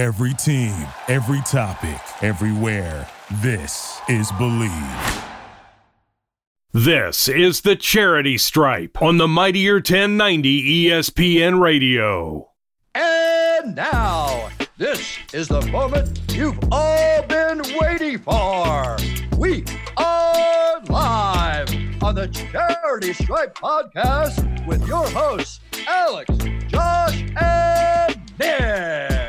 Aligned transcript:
Every 0.00 0.32
team, 0.32 0.86
every 1.08 1.42
topic, 1.42 2.00
everywhere. 2.22 3.06
This 3.42 4.00
is 4.08 4.32
Bleav. 4.32 5.24
This 6.72 7.28
is 7.28 7.60
the 7.60 7.76
Charity 7.76 8.38
Stripe 8.38 9.02
on 9.02 9.18
the 9.18 9.28
Mightier 9.28 9.74
1090 9.74 10.86
ESPN 10.86 11.60
Radio. 11.60 12.48
And 12.94 13.76
now, 13.76 14.48
this 14.78 15.18
is 15.34 15.48
the 15.48 15.60
moment 15.66 16.18
you've 16.32 16.58
all 16.72 17.22
been 17.24 17.60
waiting 17.78 18.20
for. 18.20 18.96
We 19.36 19.66
are 19.98 20.80
live 20.84 21.68
on 22.02 22.14
the 22.14 22.28
Charity 22.28 23.12
Stripe 23.12 23.54
podcast 23.54 24.66
with 24.66 24.88
your 24.88 25.06
hosts, 25.10 25.60
Alex, 25.86 26.30
Josh, 26.68 27.22
and 27.38 28.18
Nick. 28.38 29.19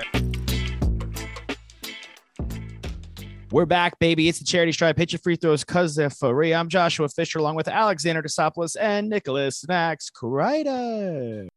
We're 3.51 3.65
back, 3.65 3.99
baby. 3.99 4.29
It's 4.29 4.39
the 4.39 4.45
charity 4.45 4.71
stripe. 4.71 4.97
Hit 4.97 5.11
your 5.11 5.19
free 5.19 5.35
throws 5.35 5.65
because 5.65 5.93
they're 5.93 6.09
free. 6.09 6.53
I'm 6.53 6.69
Joshua 6.69 7.09
Fisher 7.09 7.37
along 7.37 7.55
with 7.55 7.67
Alexander 7.67 8.21
Desopoulos 8.21 8.77
and 8.79 9.09
Nicholas 9.09 9.67
Max 9.67 10.09
Kreider. 10.09 11.49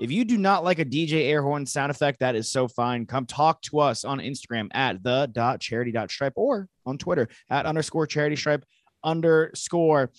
If 0.00 0.10
you 0.10 0.24
do 0.24 0.36
not 0.36 0.64
like 0.64 0.80
a 0.80 0.84
DJ 0.84 1.28
air 1.28 1.42
horn 1.42 1.64
sound 1.64 1.92
effect, 1.92 2.18
that 2.18 2.34
is 2.34 2.50
so 2.50 2.66
fine. 2.66 3.06
Come 3.06 3.24
talk 3.24 3.62
to 3.62 3.78
us 3.78 4.04
on 4.04 4.18
Instagram 4.18 4.66
at 4.74 5.00
the 5.04 5.30
dot 5.30 5.60
charity 5.60 5.94
stripe 6.08 6.32
or 6.34 6.66
on 6.84 6.98
Twitter 6.98 7.28
at 7.48 7.66
underscore 7.66 8.08
charity 8.08 8.34
stripe 8.34 8.64
underscore 9.04 10.10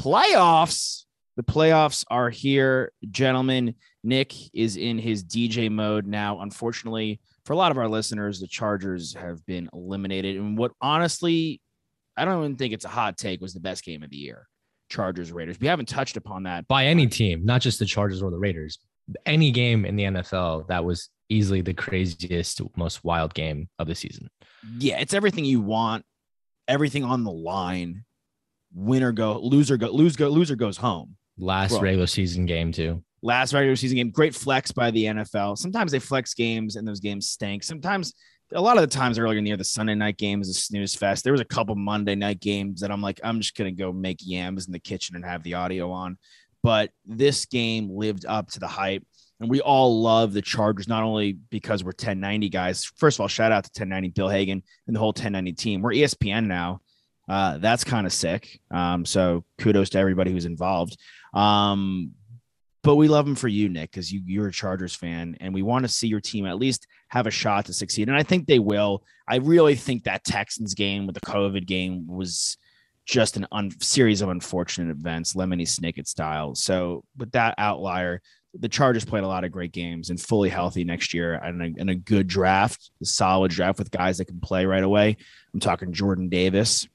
playoffs. 0.00 1.04
The 1.36 1.42
playoffs 1.42 2.04
are 2.12 2.30
here, 2.30 2.92
gentlemen. 3.10 3.74
Nick 4.04 4.34
is 4.54 4.76
in 4.76 4.98
his 4.98 5.24
DJ 5.24 5.68
mode 5.68 6.06
now. 6.06 6.38
Unfortunately, 6.42 7.18
for 7.44 7.52
a 7.52 7.56
lot 7.56 7.70
of 7.70 7.78
our 7.78 7.88
listeners, 7.88 8.40
the 8.40 8.46
Chargers 8.46 9.14
have 9.14 9.44
been 9.46 9.68
eliminated. 9.72 10.36
And 10.36 10.56
what 10.56 10.72
honestly, 10.80 11.60
I 12.16 12.24
don't 12.24 12.38
even 12.44 12.56
think 12.56 12.72
it's 12.72 12.84
a 12.84 12.88
hot 12.88 13.16
take, 13.16 13.40
was 13.40 13.54
the 13.54 13.60
best 13.60 13.84
game 13.84 14.02
of 14.02 14.10
the 14.10 14.16
year. 14.16 14.48
Chargers 14.88 15.32
Raiders. 15.32 15.58
We 15.60 15.66
haven't 15.66 15.88
touched 15.88 16.16
upon 16.16 16.44
that. 16.44 16.68
by 16.68 16.86
any 16.86 17.06
team, 17.06 17.44
not 17.44 17.60
just 17.60 17.78
the 17.78 17.86
Chargers 17.86 18.22
or 18.22 18.30
the 18.30 18.38
Raiders. 18.38 18.78
Any 19.26 19.50
game 19.50 19.84
in 19.84 19.96
the 19.96 20.04
NFL 20.04 20.68
that 20.68 20.84
was 20.84 21.10
easily 21.28 21.60
the 21.60 21.74
craziest, 21.74 22.60
most 22.76 23.04
wild 23.04 23.34
game 23.34 23.68
of 23.78 23.86
the 23.86 23.94
season. 23.94 24.28
Yeah, 24.78 25.00
it's 25.00 25.12
everything 25.14 25.44
you 25.44 25.60
want, 25.60 26.04
everything 26.68 27.04
on 27.04 27.24
the 27.24 27.32
line. 27.32 28.04
Winner 28.72 29.12
go, 29.12 29.38
loser 29.38 29.76
go, 29.76 29.90
lose 29.90 30.16
go, 30.16 30.28
loser 30.28 30.56
goes 30.56 30.76
home. 30.76 31.16
Last 31.36 31.72
Bro. 31.72 31.80
regular 31.80 32.06
season 32.06 32.46
game 32.46 32.72
too. 32.72 33.02
Last 33.24 33.54
regular 33.54 33.74
season 33.74 33.96
game. 33.96 34.10
Great 34.10 34.34
flex 34.34 34.70
by 34.70 34.90
the 34.90 35.06
NFL. 35.06 35.56
Sometimes 35.58 35.90
they 35.90 35.98
flex 35.98 36.34
games 36.34 36.76
and 36.76 36.86
those 36.86 37.00
games 37.00 37.28
stink. 37.28 37.64
Sometimes, 37.64 38.14
a 38.52 38.60
lot 38.60 38.76
of 38.76 38.82
the 38.82 38.86
times 38.86 39.18
earlier 39.18 39.38
in 39.38 39.44
the 39.44 39.48
year, 39.48 39.56
the 39.56 39.64
Sunday 39.64 39.94
night 39.94 40.18
game 40.18 40.42
is 40.42 40.50
a 40.50 40.54
snooze 40.54 40.94
fest. 40.94 41.24
There 41.24 41.32
was 41.32 41.40
a 41.40 41.46
couple 41.46 41.74
Monday 41.74 42.14
night 42.14 42.40
games 42.40 42.82
that 42.82 42.90
I'm 42.90 43.00
like, 43.00 43.18
I'm 43.24 43.40
just 43.40 43.56
gonna 43.56 43.72
go 43.72 43.92
make 43.92 44.18
yams 44.20 44.66
in 44.66 44.72
the 44.72 44.78
kitchen 44.78 45.16
and 45.16 45.24
have 45.24 45.42
the 45.42 45.54
audio 45.54 45.90
on. 45.90 46.18
But 46.62 46.90
this 47.04 47.46
game 47.46 47.90
lived 47.90 48.26
up 48.26 48.50
to 48.52 48.60
the 48.60 48.68
hype. 48.68 49.04
And 49.40 49.50
we 49.50 49.60
all 49.60 50.00
love 50.00 50.32
the 50.32 50.40
Chargers, 50.40 50.86
not 50.86 51.02
only 51.02 51.32
because 51.32 51.82
we're 51.82 51.88
1090 51.88 52.48
guys. 52.50 52.84
First 52.96 53.16
of 53.16 53.22
all, 53.22 53.28
shout 53.28 53.50
out 53.50 53.64
to 53.64 53.68
1090 53.70 54.10
Bill 54.10 54.28
Hagan 54.28 54.62
and 54.86 54.94
the 54.94 55.00
whole 55.00 55.08
1090 55.08 55.52
team. 55.54 55.82
We're 55.82 55.90
ESPN 55.90 56.46
now. 56.46 56.80
Uh, 57.28 57.58
that's 57.58 57.84
kind 57.84 58.06
of 58.06 58.12
sick. 58.12 58.60
Um, 58.70 59.04
so 59.04 59.44
kudos 59.58 59.90
to 59.90 59.98
everybody 59.98 60.30
who's 60.30 60.44
involved. 60.44 60.96
Um, 61.32 62.12
but 62.84 62.96
we 62.96 63.08
love 63.08 63.24
them 63.24 63.34
for 63.34 63.48
you, 63.48 63.70
Nick, 63.70 63.90
because 63.90 64.12
you, 64.12 64.20
you're 64.26 64.48
a 64.48 64.52
Chargers 64.52 64.94
fan, 64.94 65.38
and 65.40 65.54
we 65.54 65.62
want 65.62 65.86
to 65.86 65.88
see 65.88 66.06
your 66.06 66.20
team 66.20 66.44
at 66.44 66.58
least 66.58 66.86
have 67.08 67.26
a 67.26 67.30
shot 67.30 67.64
to 67.64 67.72
succeed. 67.72 68.08
And 68.08 68.16
I 68.16 68.22
think 68.22 68.46
they 68.46 68.58
will. 68.58 69.02
I 69.26 69.36
really 69.36 69.74
think 69.74 70.04
that 70.04 70.22
Texans 70.22 70.74
game 70.74 71.06
with 71.06 71.14
the 71.14 71.22
COVID 71.22 71.66
game 71.66 72.06
was 72.06 72.58
just 73.06 73.38
an 73.38 73.46
un- 73.50 73.70
series 73.80 74.20
of 74.20 74.28
unfortunate 74.28 74.90
events, 74.90 75.32
Lemony 75.32 75.62
Snicket 75.62 76.06
style. 76.06 76.54
So 76.54 77.04
with 77.16 77.32
that 77.32 77.54
outlier, 77.56 78.20
the 78.52 78.68
Chargers 78.68 79.06
played 79.06 79.24
a 79.24 79.28
lot 79.28 79.44
of 79.44 79.50
great 79.50 79.72
games 79.72 80.10
and 80.10 80.20
fully 80.20 80.50
healthy 80.50 80.84
next 80.84 81.14
year 81.14 81.34
and 81.34 81.62
a, 81.62 81.80
and 81.80 81.88
a 81.88 81.94
good 81.94 82.26
draft, 82.26 82.90
a 83.02 83.06
solid 83.06 83.50
draft 83.50 83.78
with 83.78 83.90
guys 83.90 84.18
that 84.18 84.26
can 84.26 84.40
play 84.40 84.66
right 84.66 84.84
away. 84.84 85.16
I'm 85.54 85.60
talking 85.60 85.94
Jordan 85.94 86.28
Davis, 86.28 86.86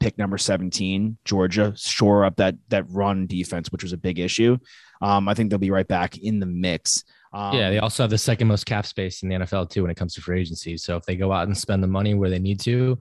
pick 0.00 0.18
number 0.18 0.38
17, 0.38 1.18
Georgia, 1.24 1.72
shore 1.76 2.24
up 2.24 2.36
that 2.36 2.56
that 2.68 2.90
run 2.90 3.26
defense, 3.26 3.70
which 3.70 3.84
was 3.84 3.92
a 3.92 3.96
big 3.96 4.18
issue. 4.18 4.58
Um, 5.02 5.28
I 5.28 5.34
think 5.34 5.50
they'll 5.50 5.58
be 5.58 5.70
right 5.70 5.86
back 5.88 6.18
in 6.18 6.40
the 6.40 6.46
mix. 6.46 7.04
Um, 7.32 7.54
yeah, 7.56 7.70
they 7.70 7.78
also 7.78 8.02
have 8.02 8.10
the 8.10 8.18
second 8.18 8.48
most 8.48 8.64
cap 8.66 8.86
space 8.86 9.22
in 9.22 9.28
the 9.28 9.34
NFL 9.36 9.70
too 9.70 9.82
when 9.82 9.90
it 9.90 9.96
comes 9.96 10.14
to 10.14 10.20
free 10.22 10.40
agency. 10.40 10.76
So 10.78 10.96
if 10.96 11.04
they 11.04 11.16
go 11.16 11.32
out 11.32 11.46
and 11.46 11.56
spend 11.56 11.82
the 11.82 11.88
money 11.88 12.14
where 12.14 12.30
they 12.30 12.38
need 12.38 12.60
to, 12.60 12.98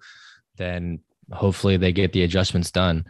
then 0.57 0.99
hopefully 1.31 1.77
they 1.77 1.91
get 1.91 2.11
the 2.13 2.23
adjustments 2.23 2.71
done. 2.71 3.05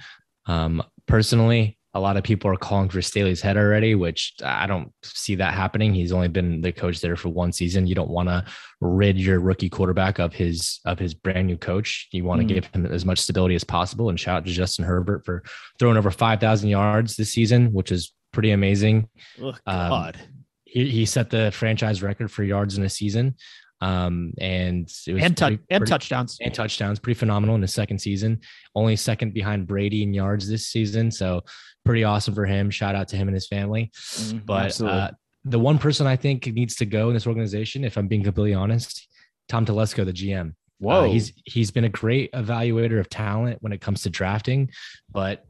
Um, 0.46 0.84
personally, 1.08 1.78
a 1.94 2.00
lot 2.00 2.18
of 2.18 2.24
people 2.26 2.52
are 2.52 2.58
calling 2.58 2.90
for 2.90 3.02
Staley's 3.02 3.42
head 3.42 3.56
already, 3.56 3.96
which 3.96 4.34
I 4.44 4.68
don't 4.68 4.92
see 5.02 5.36
that 5.36 5.54
happening. 5.54 5.94
He's 5.94 6.12
only 6.12 6.28
been 6.28 6.60
the 6.60 6.74
coach 6.74 7.00
there 7.00 7.16
for 7.16 7.30
one 7.30 7.54
season. 7.54 7.88
You 7.88 7.96
don't 7.96 8.10
want 8.10 8.28
to 8.28 8.44
rid 8.82 9.18
your 9.18 9.40
rookie 9.40 9.70
quarterback 9.70 10.20
of 10.20 10.34
his 10.34 10.82
of 10.84 11.00
his 11.00 11.14
brand 11.14 11.48
new 11.48 11.56
coach. 11.58 12.10
You 12.12 12.26
want 12.26 12.42
to 12.42 12.46
Mhm. 12.46 12.50
give 12.50 12.66
him 12.66 12.86
as 12.88 13.06
much 13.06 13.20
stability 13.20 13.56
as 13.56 13.64
possible. 13.64 14.10
And 14.10 14.20
shout 14.20 14.38
out 14.38 14.46
to 14.46 14.52
Justin 14.52 14.84
Herbert 14.84 15.24
for 15.24 15.42
throwing 15.80 15.96
over 15.96 16.12
five 16.12 16.42
thousand 16.42 16.68
yards 16.70 17.16
this 17.16 17.32
season, 17.32 17.72
which 17.72 17.94
is 17.94 18.12
pretty 18.36 18.52
amazing. 18.52 19.10
Ugh, 19.42 19.60
Um, 19.66 19.90
God. 19.90 20.18
He, 20.66 20.90
he 20.90 21.06
set 21.06 21.30
the 21.32 21.52
franchise 21.52 22.04
record 22.04 22.30
for 22.32 22.44
yards 22.44 22.78
in 22.78 22.84
a 22.84 22.90
season. 22.90 23.36
Um, 23.82 24.34
and 24.40 24.90
it 25.08 25.14
was 25.14 25.24
and, 25.24 25.36
tou- 25.38 25.46
pretty- 25.48 25.64
and 25.70 25.82
pretty- 25.82 25.90
touchdowns. 25.90 26.38
and 26.42 26.54
touchdowns, 26.54 27.00
pretty 27.00 27.18
phenomenal 27.20 27.56
in 27.56 27.62
his 27.62 27.74
second 27.74 28.00
season. 28.00 28.40
Only 28.74 28.96
second 28.96 29.34
behind 29.34 29.68
Brady 29.68 30.04
in 30.04 30.14
yards 30.14 30.48
this 30.48 30.68
season, 30.68 31.12
so 31.12 31.44
pretty 31.84 32.04
awesome 32.04 32.34
for 32.36 32.46
him. 32.46 32.70
Shout 32.70 32.96
out 32.96 33.08
to 33.10 33.16
him 33.18 33.28
and 33.28 33.36
his 33.36 33.48
family. 33.48 33.92
Mhm, 33.96 34.46
But 34.46 34.80
uh, 34.82 35.12
the 35.44 35.60
one 35.60 35.78
person 35.78 36.08
I 36.08 36.16
think 36.16 36.48
needs 36.48 36.76
to 36.78 36.86
go 36.86 37.10
in 37.10 37.14
this 37.14 37.28
organization, 37.28 37.84
if 37.84 37.98
I'm 37.98 38.08
being 38.08 38.24
completely 38.24 38.54
honest, 38.54 39.08
Tom 39.50 39.66
Telesco, 39.66 40.06
the 40.06 40.14
GM. 40.14 40.50
Uh, 40.50 40.54
Whoa. 40.80 41.12
he's 41.12 41.32
he's 41.46 41.72
been 41.72 41.84
a 41.86 41.90
great 41.90 42.32
evaluator 42.34 43.00
of 43.00 43.08
talent 43.10 43.58
when 43.62 43.72
it 43.72 43.80
comes 43.82 44.02
to 44.04 44.10
drafting, 44.10 44.72
but 45.12 45.46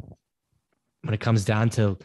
when 1.03 1.13
it 1.13 1.19
comes 1.19 1.45
down 1.45 1.69
to 1.71 1.97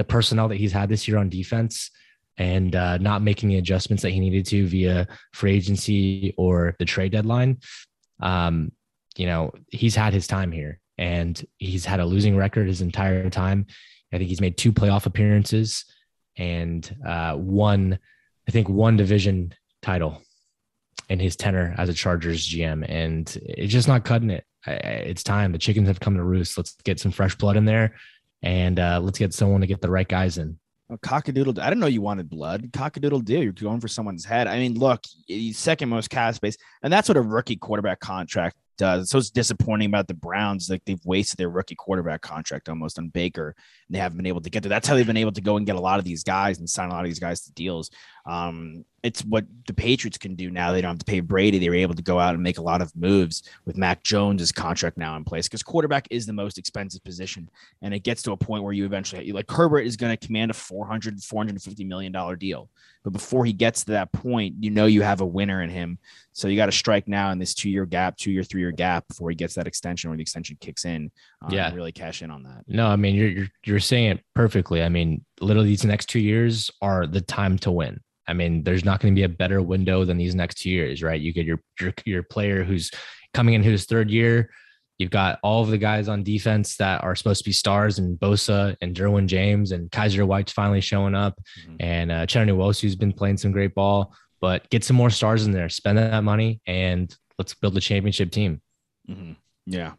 the 0.00 0.04
personnel 0.04 0.48
that 0.48 0.56
he's 0.56 0.72
had 0.72 0.88
this 0.88 1.06
year 1.06 1.18
on 1.18 1.28
defense 1.28 1.90
and 2.38 2.74
uh, 2.74 2.96
not 2.96 3.20
making 3.20 3.50
the 3.50 3.58
adjustments 3.58 4.02
that 4.02 4.12
he 4.12 4.18
needed 4.18 4.46
to 4.46 4.66
via 4.66 5.06
free 5.34 5.54
agency 5.54 6.32
or 6.38 6.74
the 6.78 6.86
trade 6.86 7.12
deadline, 7.12 7.58
um, 8.20 8.72
you 9.18 9.26
know, 9.26 9.52
he's 9.68 9.94
had 9.94 10.14
his 10.14 10.26
time 10.26 10.52
here 10.52 10.80
and 10.96 11.44
he's 11.58 11.84
had 11.84 12.00
a 12.00 12.06
losing 12.06 12.34
record 12.34 12.66
his 12.66 12.80
entire 12.80 13.28
time. 13.28 13.66
I 14.10 14.16
think 14.16 14.30
he's 14.30 14.40
made 14.40 14.56
two 14.56 14.72
playoff 14.72 15.04
appearances 15.04 15.84
and 16.38 16.96
uh, 17.06 17.34
one, 17.34 17.98
I 18.48 18.52
think, 18.52 18.70
one 18.70 18.96
division 18.96 19.52
title 19.82 20.22
in 21.10 21.20
his 21.20 21.36
tenure 21.36 21.74
as 21.76 21.90
a 21.90 21.94
Chargers 21.94 22.48
GM, 22.48 22.86
and 22.88 23.36
it's 23.42 23.72
just 23.72 23.88
not 23.88 24.04
cutting 24.06 24.30
it. 24.30 24.44
It's 24.66 25.22
time. 25.22 25.52
The 25.52 25.58
chickens 25.58 25.88
have 25.88 26.00
come 26.00 26.16
to 26.16 26.22
roost. 26.22 26.56
Let's 26.56 26.74
get 26.84 27.00
some 27.00 27.12
fresh 27.12 27.34
blood 27.34 27.58
in 27.58 27.66
there, 27.66 27.96
and 28.42 28.78
uh, 28.78 29.00
let's 29.00 29.18
get 29.18 29.34
someone 29.34 29.60
to 29.60 29.66
get 29.66 29.80
the 29.80 29.90
right 29.90 30.08
guys 30.08 30.38
in. 30.38 30.58
Oh, 30.90 30.96
cockadoodle. 30.96 31.58
I 31.60 31.68
didn't 31.68 31.80
know 31.80 31.86
you 31.86 32.02
wanted 32.02 32.28
blood. 32.28 32.72
Cockadoodle 32.72 33.24
do. 33.24 33.40
You're 33.40 33.52
going 33.52 33.80
for 33.80 33.86
someone's 33.86 34.24
head. 34.24 34.48
I 34.48 34.58
mean, 34.58 34.76
look, 34.76 35.04
second 35.52 35.88
most 35.88 36.10
cap 36.10 36.34
space, 36.34 36.56
and 36.82 36.92
that's 36.92 37.08
what 37.08 37.16
a 37.16 37.22
rookie 37.22 37.56
quarterback 37.56 38.00
contract 38.00 38.56
does. 38.76 39.10
So 39.10 39.18
it's 39.18 39.30
disappointing 39.30 39.86
about 39.86 40.08
the 40.08 40.14
Browns. 40.14 40.68
Like 40.68 40.84
they've 40.84 41.04
wasted 41.04 41.38
their 41.38 41.50
rookie 41.50 41.76
quarterback 41.76 42.22
contract 42.22 42.68
almost 42.68 42.98
on 42.98 43.08
Baker, 43.10 43.54
and 43.86 43.94
they 43.94 44.00
haven't 44.00 44.16
been 44.16 44.26
able 44.26 44.40
to 44.40 44.50
get 44.50 44.64
there. 44.64 44.70
That's 44.70 44.88
how 44.88 44.96
they've 44.96 45.06
been 45.06 45.16
able 45.16 45.32
to 45.32 45.40
go 45.40 45.58
and 45.58 45.66
get 45.66 45.76
a 45.76 45.80
lot 45.80 46.00
of 46.00 46.04
these 46.04 46.24
guys 46.24 46.58
and 46.58 46.68
sign 46.68 46.88
a 46.88 46.92
lot 46.92 47.04
of 47.04 47.06
these 47.06 47.20
guys 47.20 47.42
to 47.42 47.52
deals. 47.52 47.90
Um, 48.26 48.84
it's 49.02 49.22
what 49.22 49.46
the 49.66 49.72
Patriots 49.72 50.18
can 50.18 50.34
do 50.34 50.50
now. 50.50 50.72
They 50.72 50.82
don't 50.82 50.90
have 50.90 50.98
to 50.98 51.04
pay 51.06 51.20
Brady. 51.20 51.58
They 51.58 51.70
were 51.70 51.74
able 51.74 51.94
to 51.94 52.02
go 52.02 52.18
out 52.18 52.34
and 52.34 52.42
make 52.42 52.58
a 52.58 52.62
lot 52.62 52.82
of 52.82 52.94
moves 52.94 53.42
with 53.64 53.78
Mac 53.78 54.02
Jones's 54.02 54.52
contract 54.52 54.98
now 54.98 55.16
in 55.16 55.24
place 55.24 55.48
because 55.48 55.62
quarterback 55.62 56.06
is 56.10 56.26
the 56.26 56.34
most 56.34 56.58
expensive 56.58 57.02
position 57.02 57.48
and 57.80 57.94
it 57.94 58.00
gets 58.00 58.20
to 58.22 58.32
a 58.32 58.36
point 58.36 58.62
where 58.62 58.74
you 58.74 58.84
eventually 58.84 59.32
like 59.32 59.50
Herbert 59.50 59.80
is 59.86 59.96
going 59.96 60.14
to 60.14 60.26
command 60.26 60.50
a 60.50 60.54
400 60.54 61.22
450 61.22 61.84
million 61.84 62.12
dollar 62.12 62.36
deal 62.36 62.68
but 63.02 63.14
before 63.14 63.46
he 63.46 63.54
gets 63.54 63.84
to 63.84 63.92
that 63.92 64.12
point 64.12 64.54
you 64.60 64.70
know 64.70 64.84
you 64.84 65.00
have 65.00 65.22
a 65.22 65.26
winner 65.26 65.62
in 65.62 65.70
him 65.70 65.98
so 66.32 66.46
you 66.48 66.56
got 66.56 66.66
to 66.66 66.72
strike 66.72 67.08
now 67.08 67.30
in 67.30 67.38
this 67.38 67.54
two 67.54 67.70
year 67.70 67.86
gap 67.86 68.18
two 68.18 68.30
year 68.30 68.42
three 68.42 68.60
year 68.60 68.70
gap 68.70 69.08
before 69.08 69.30
he 69.30 69.36
gets 69.36 69.54
that 69.54 69.66
extension 69.66 70.10
or 70.10 70.16
the 70.16 70.22
extension 70.22 70.58
kicks 70.60 70.84
in 70.84 71.10
um, 71.40 71.52
Yeah. 71.52 71.72
really 71.74 71.92
cash 71.92 72.20
in 72.20 72.30
on 72.30 72.42
that 72.42 72.64
No, 72.68 72.86
I 72.86 72.96
mean 72.96 73.14
you're 73.14 73.28
you're 73.28 73.48
you're 73.64 73.80
saying 73.80 74.10
it 74.10 74.24
perfectly. 74.34 74.82
I 74.82 74.88
mean, 74.90 75.24
literally 75.40 75.68
these 75.68 75.84
next 75.84 76.06
two 76.08 76.20
years 76.20 76.70
are 76.82 77.06
the 77.06 77.20
time 77.20 77.58
to 77.58 77.70
win. 77.70 78.00
I 78.28 78.32
mean, 78.32 78.62
there's 78.62 78.84
not 78.84 79.00
going 79.00 79.14
to 79.14 79.18
be 79.18 79.24
a 79.24 79.28
better 79.28 79.60
window 79.62 80.04
than 80.04 80.16
these 80.16 80.34
next 80.34 80.56
two 80.62 80.70
years, 80.70 81.02
right? 81.02 81.20
You 81.20 81.32
get 81.32 81.46
your 81.46 81.60
your 81.80 81.92
your 82.04 82.22
player 82.22 82.62
who's 82.64 82.90
coming 83.34 83.54
in 83.54 83.62
his 83.62 83.86
third 83.86 84.10
year, 84.10 84.50
You've 84.98 85.10
got 85.10 85.38
all 85.42 85.62
of 85.62 85.70
the 85.70 85.78
guys 85.78 86.08
on 86.08 86.22
defense 86.22 86.76
that 86.76 87.02
are 87.02 87.16
supposed 87.16 87.42
to 87.42 87.48
be 87.48 87.54
stars, 87.54 87.98
and 87.98 88.18
Bosa 88.20 88.76
and 88.82 88.94
Derwin 88.94 89.26
James 89.28 89.72
and 89.72 89.90
Kyzir 89.90 90.26
White's 90.26 90.52
finally 90.52 90.82
showing 90.82 91.14
up, 91.14 91.40
Mhm. 91.66 91.76
and 91.80 92.12
uh, 92.12 92.26
Uchenna 92.26 92.50
Nwosu's 92.54 92.96
been 92.96 93.14
playing 93.14 93.38
some 93.38 93.50
great 93.50 93.74
ball. 93.74 94.14
But 94.42 94.68
get 94.68 94.84
some 94.84 94.96
more 94.96 95.08
stars 95.08 95.46
in 95.46 95.52
there, 95.52 95.70
spend 95.70 95.96
that 95.96 96.22
money, 96.22 96.60
and 96.66 97.16
let's 97.38 97.54
build 97.54 97.78
a 97.78 97.80
championship 97.80 98.30
team. 98.30 98.60
Mhm. 99.08 99.36
Yeah. 99.64 99.92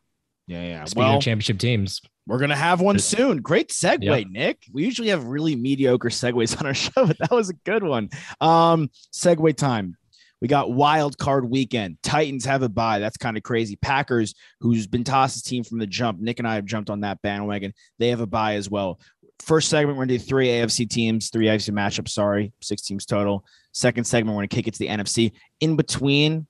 Yeah. 0.47 0.63
Yeah. 0.63 0.85
Speaking 0.85 1.03
well, 1.03 1.17
of 1.17 1.23
championship 1.23 1.59
teams, 1.59 2.01
we're 2.27 2.37
going 2.39 2.49
to 2.49 2.55
have 2.55 2.81
one 2.81 2.99
soon. 2.99 3.41
Great 3.41 3.69
segue, 3.69 4.03
Yep. 4.03 4.27
Nick. 4.29 4.65
We 4.71 4.83
usually 4.83 5.09
have 5.09 5.25
really 5.25 5.55
mediocre 5.55 6.09
segues 6.09 6.57
on 6.59 6.65
our 6.65 6.73
show, 6.73 7.05
but 7.07 7.17
that 7.19 7.31
was 7.31 7.49
a 7.49 7.53
good 7.65 7.83
one. 7.83 8.09
Um, 8.39 8.89
segue 9.13 9.55
time. 9.55 9.97
We 10.41 10.47
got 10.47 10.71
wild 10.71 11.17
card 11.19 11.49
weekend. 11.49 11.97
Titans 12.01 12.45
have 12.45 12.63
a 12.63 12.69
bye. 12.69 12.97
That's 12.99 13.17
kind 13.17 13.37
of 13.37 13.43
crazy. 13.43 13.75
Packers, 13.75 14.33
who's 14.59 14.87
been 14.87 15.03
Toss's 15.03 15.43
team 15.43 15.63
from 15.63 15.77
the 15.77 15.85
jump. 15.85 16.19
Nick 16.19 16.39
and 16.39 16.47
I 16.47 16.55
have 16.55 16.65
jumped 16.65 16.89
on 16.89 17.01
that 17.01 17.21
bandwagon. 17.21 17.73
They 17.99 18.09
have 18.09 18.21
a 18.21 18.27
bye 18.27 18.55
as 18.55 18.69
well. 18.69 18.99
First 19.39 19.69
segment, 19.69 19.97
we're 19.97 20.05
gonna 20.05 20.17
do 20.17 20.23
three 20.23 20.47
AFC 20.47 20.89
teams, 20.89 21.29
three 21.29 21.45
AFC 21.45 21.71
matchups. 21.71 22.09
Sorry, 22.09 22.53
six 22.61 22.81
teams 22.81 23.05
total. 23.05 23.45
Second 23.71 24.05
segment, 24.05 24.35
we're 24.35 24.41
gonna 24.41 24.47
kick 24.49 24.67
it 24.67 24.73
to 24.73 24.79
the 24.79 24.87
NFC. 24.87 25.31
In 25.59 25.75
between, 25.75 26.47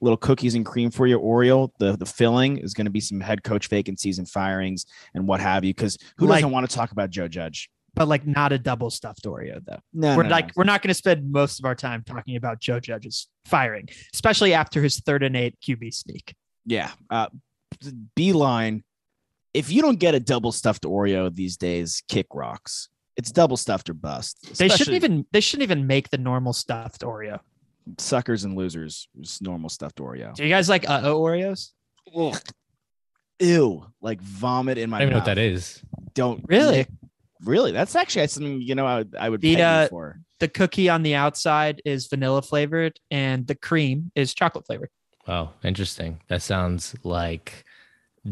little 0.00 0.16
cookies 0.16 0.54
and 0.54 0.64
cream 0.66 0.90
for 0.90 1.06
you, 1.06 1.18
Oreo. 1.18 1.70
The 1.78 1.96
the 1.96 2.06
filling 2.06 2.58
is 2.58 2.74
gonna 2.74 2.90
be 2.90 3.00
some 3.00 3.20
head 3.20 3.42
coach 3.42 3.68
vacancies 3.68 4.18
and 4.18 4.28
firings 4.28 4.86
and 5.14 5.26
what 5.26 5.40
have 5.40 5.64
you. 5.64 5.72
Because 5.74 5.98
who 6.18 6.26
Like- 6.26 6.38
doesn't 6.38 6.52
want 6.52 6.68
to 6.68 6.76
talk 6.76 6.92
about 6.92 7.10
Joe 7.10 7.28
Judge? 7.28 7.68
but 7.94 8.08
like 8.08 8.26
not 8.26 8.52
a 8.52 8.58
double 8.58 8.90
stuffed 8.90 9.24
Oreo 9.24 9.58
though. 9.64 9.78
No, 9.94 10.18
we're 10.18 10.24
no, 10.24 10.28
like 10.28 10.48
no. 10.48 10.52
we're 10.56 10.64
not 10.64 10.82
going 10.82 10.88
to 10.88 10.94
spend 10.94 11.32
most 11.32 11.58
of 11.58 11.64
our 11.64 11.74
time 11.74 12.04
talking 12.04 12.36
about 12.36 12.60
Joe 12.60 12.78
Judge's 12.78 13.26
firing, 13.46 13.88
especially 14.12 14.52
after 14.52 14.82
his 14.82 15.00
third 15.00 15.22
and 15.22 15.34
eight 15.34 15.56
QB 15.66 15.94
sneak. 15.94 16.34
Yeah. 16.66 16.90
Uh, 17.08 17.28
Beeline, 18.14 18.84
if 19.54 19.70
you 19.72 19.82
don't 19.82 19.98
get 19.98 20.14
a 20.14 20.20
double 20.20 20.52
stuffed 20.52 20.82
Oreo 20.82 21.34
these 21.34 21.56
days, 21.56 22.02
kick 22.08 22.26
rocks. 22.34 22.90
It's 23.16 23.32
double 23.32 23.56
stuffed 23.56 23.88
or 23.88 23.94
bust. 23.94 24.58
They 24.58 24.68
shouldn't 24.68 24.96
even 24.96 25.24
they 25.32 25.40
shouldn't 25.40 25.62
even 25.62 25.86
make 25.86 26.10
the 26.10 26.18
normal 26.18 26.52
stuffed 26.52 27.00
Oreo. 27.00 27.40
Suckers 27.98 28.44
and 28.44 28.56
losers. 28.56 29.08
It's 29.18 29.40
normal 29.40 29.68
stuffed 29.68 29.96
Oreo. 29.98 30.34
Do 30.34 30.42
you 30.44 30.48
guys 30.48 30.68
like 30.68 30.88
uh 30.88 31.02
Oreos? 31.02 31.70
Ugh. 32.16 32.38
Ew, 33.38 33.86
like 34.00 34.20
vomit 34.20 34.78
in 34.78 34.88
my 34.88 34.96
I 34.96 35.00
don't 35.00 35.08
even 35.08 35.12
know 35.14 35.18
what 35.20 35.26
that 35.26 35.38
is. 35.38 35.82
Don't 36.14 36.42
Really? 36.48 36.78
Nick, 36.78 36.88
really? 37.44 37.72
That's 37.72 37.94
actually 37.94 38.26
something 38.28 38.60
you 38.62 38.74
know 38.74 38.86
I 38.86 38.98
would, 38.98 39.16
I 39.18 39.28
would 39.28 39.40
The, 39.40 39.56
pay 39.56 39.62
uh, 39.62 39.88
for. 39.88 40.20
The 40.38 40.48
cookie 40.48 40.88
on 40.88 41.02
the 41.02 41.14
outside 41.14 41.80
is 41.84 42.06
vanilla 42.08 42.42
flavored, 42.42 42.98
and 43.10 43.46
the 43.46 43.54
cream 43.54 44.10
is 44.14 44.34
chocolate 44.34 44.66
flavored. 44.66 44.90
Oh, 45.28 45.50
interesting. 45.64 46.20
That 46.28 46.42
sounds 46.42 46.94
like 47.02 47.64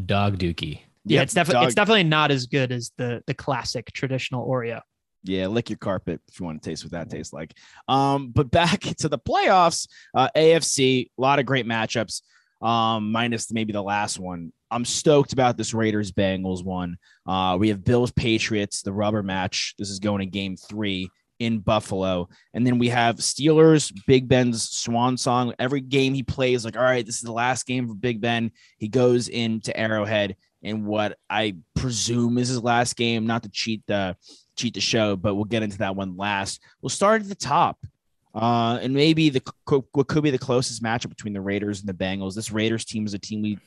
dog 0.07 0.39
dookie. 0.39 0.81
Yeah, 1.05 1.17
Yep, 1.17 1.23
it's 1.25 1.35
definitely 1.35 1.67
it's 1.67 1.75
definitely 1.75 2.05
not 2.05 2.31
as 2.31 2.47
good 2.47 2.73
as 2.73 2.93
the 2.97 3.23
the 3.27 3.35
classic 3.35 3.93
traditional 3.93 4.47
Oreo. 4.49 4.81
Yeah, 5.25 5.47
lick 5.47 5.71
your 5.71 5.79
carpet 5.79 6.21
if 6.29 6.39
you 6.39 6.47
want 6.47 6.63
to 6.63 6.69
taste 6.69 6.85
what 6.85 6.93
that 6.93 7.11
tastes 7.11 7.33
like. 7.33 7.57
Um, 7.89 8.31
but 8.31 8.51
back 8.51 8.81
to 8.99 9.09
the 9.09 9.19
playoffs, 9.19 9.89
uh, 10.15 10.29
AFC, 10.37 11.07
a 11.07 11.21
lot 11.21 11.39
of 11.39 11.47
great 11.47 11.67
matchups. 11.67 12.23
Um, 12.63 13.11
minus 13.13 13.53
maybe 13.53 13.73
the 13.73 13.83
last 13.83 14.19
one. 14.19 14.53
I'm 14.71 14.85
stoked 14.85 15.33
about 15.33 15.57
this 15.57 15.75
Raiders 15.75 16.13
Bengals 16.13 16.65
one. 16.65 16.97
Uh, 17.27 17.57
we 17.59 17.69
have 17.69 17.85
Bills 17.85 18.11
Patriots, 18.13 18.83
the 18.83 18.93
rubber 18.93 19.23
match. 19.23 19.75
This 19.79 19.91
is 19.91 19.99
going 19.99 20.21
to 20.21 20.27
game 20.27 20.57
three 20.57 21.11
in 21.39 21.59
Buffalo. 21.59 22.29
And 22.55 22.67
then 22.67 22.79
we 22.79 22.89
have 22.89 23.17
Steelers, 23.17 23.93
Big 24.07 24.29
Ben's 24.29 24.71
swan 24.71 25.17
song. 25.17 25.55
Every 25.59 25.81
game 25.81 26.15
he 26.15 26.23
plays, 26.23 26.65
like, 26.65 26.77
all 26.77 26.83
right, 26.83 27.05
this 27.05 27.17
is 27.17 27.23
the 27.23 27.33
last 27.33 27.67
game 27.67 27.89
for 27.89 27.95
Big 27.95 28.21
Ben. 28.21 28.51
He 28.79 28.89
goes 28.89 29.29
into 29.29 29.77
Arrowhead 29.79 30.37
in 30.65 30.87
what 30.87 31.19
I 31.29 31.57
presume 31.77 32.39
is 32.39 32.49
his 32.49 32.63
last 32.63 32.97
game, 32.97 33.27
not 33.27 33.45
to 33.45 33.51
cheat 33.51 33.83
the 33.87 34.17
cheat 34.57 34.75
the 34.75 34.81
show, 34.81 35.15
but 35.15 35.35
we'll 35.35 35.45
get 35.45 35.63
into 35.63 35.79
that 35.79 35.95
one 35.95 36.17
last. 36.17 36.61
We'll 36.81 36.91
start 36.91 37.23
at 37.23 37.29
the 37.29 37.35
top. 37.35 37.79
Uh, 38.35 38.81
and 38.83 38.93
maybe 38.93 39.31
the 39.31 39.43
what 39.93 40.09
could 40.09 40.25
be 40.25 40.31
the 40.31 40.39
closest 40.39 40.83
matchup 40.83 41.11
between 41.11 41.35
the 41.35 41.41
Raiders 41.41 41.81
and 41.81 41.89
the 41.89 41.95
Bengals. 41.95 42.35
This 42.35 42.51
Raiders 42.51 42.85
team 42.85 43.07
is 43.07 43.15
a 43.15 43.19
team 43.19 43.43
we 43.43 43.59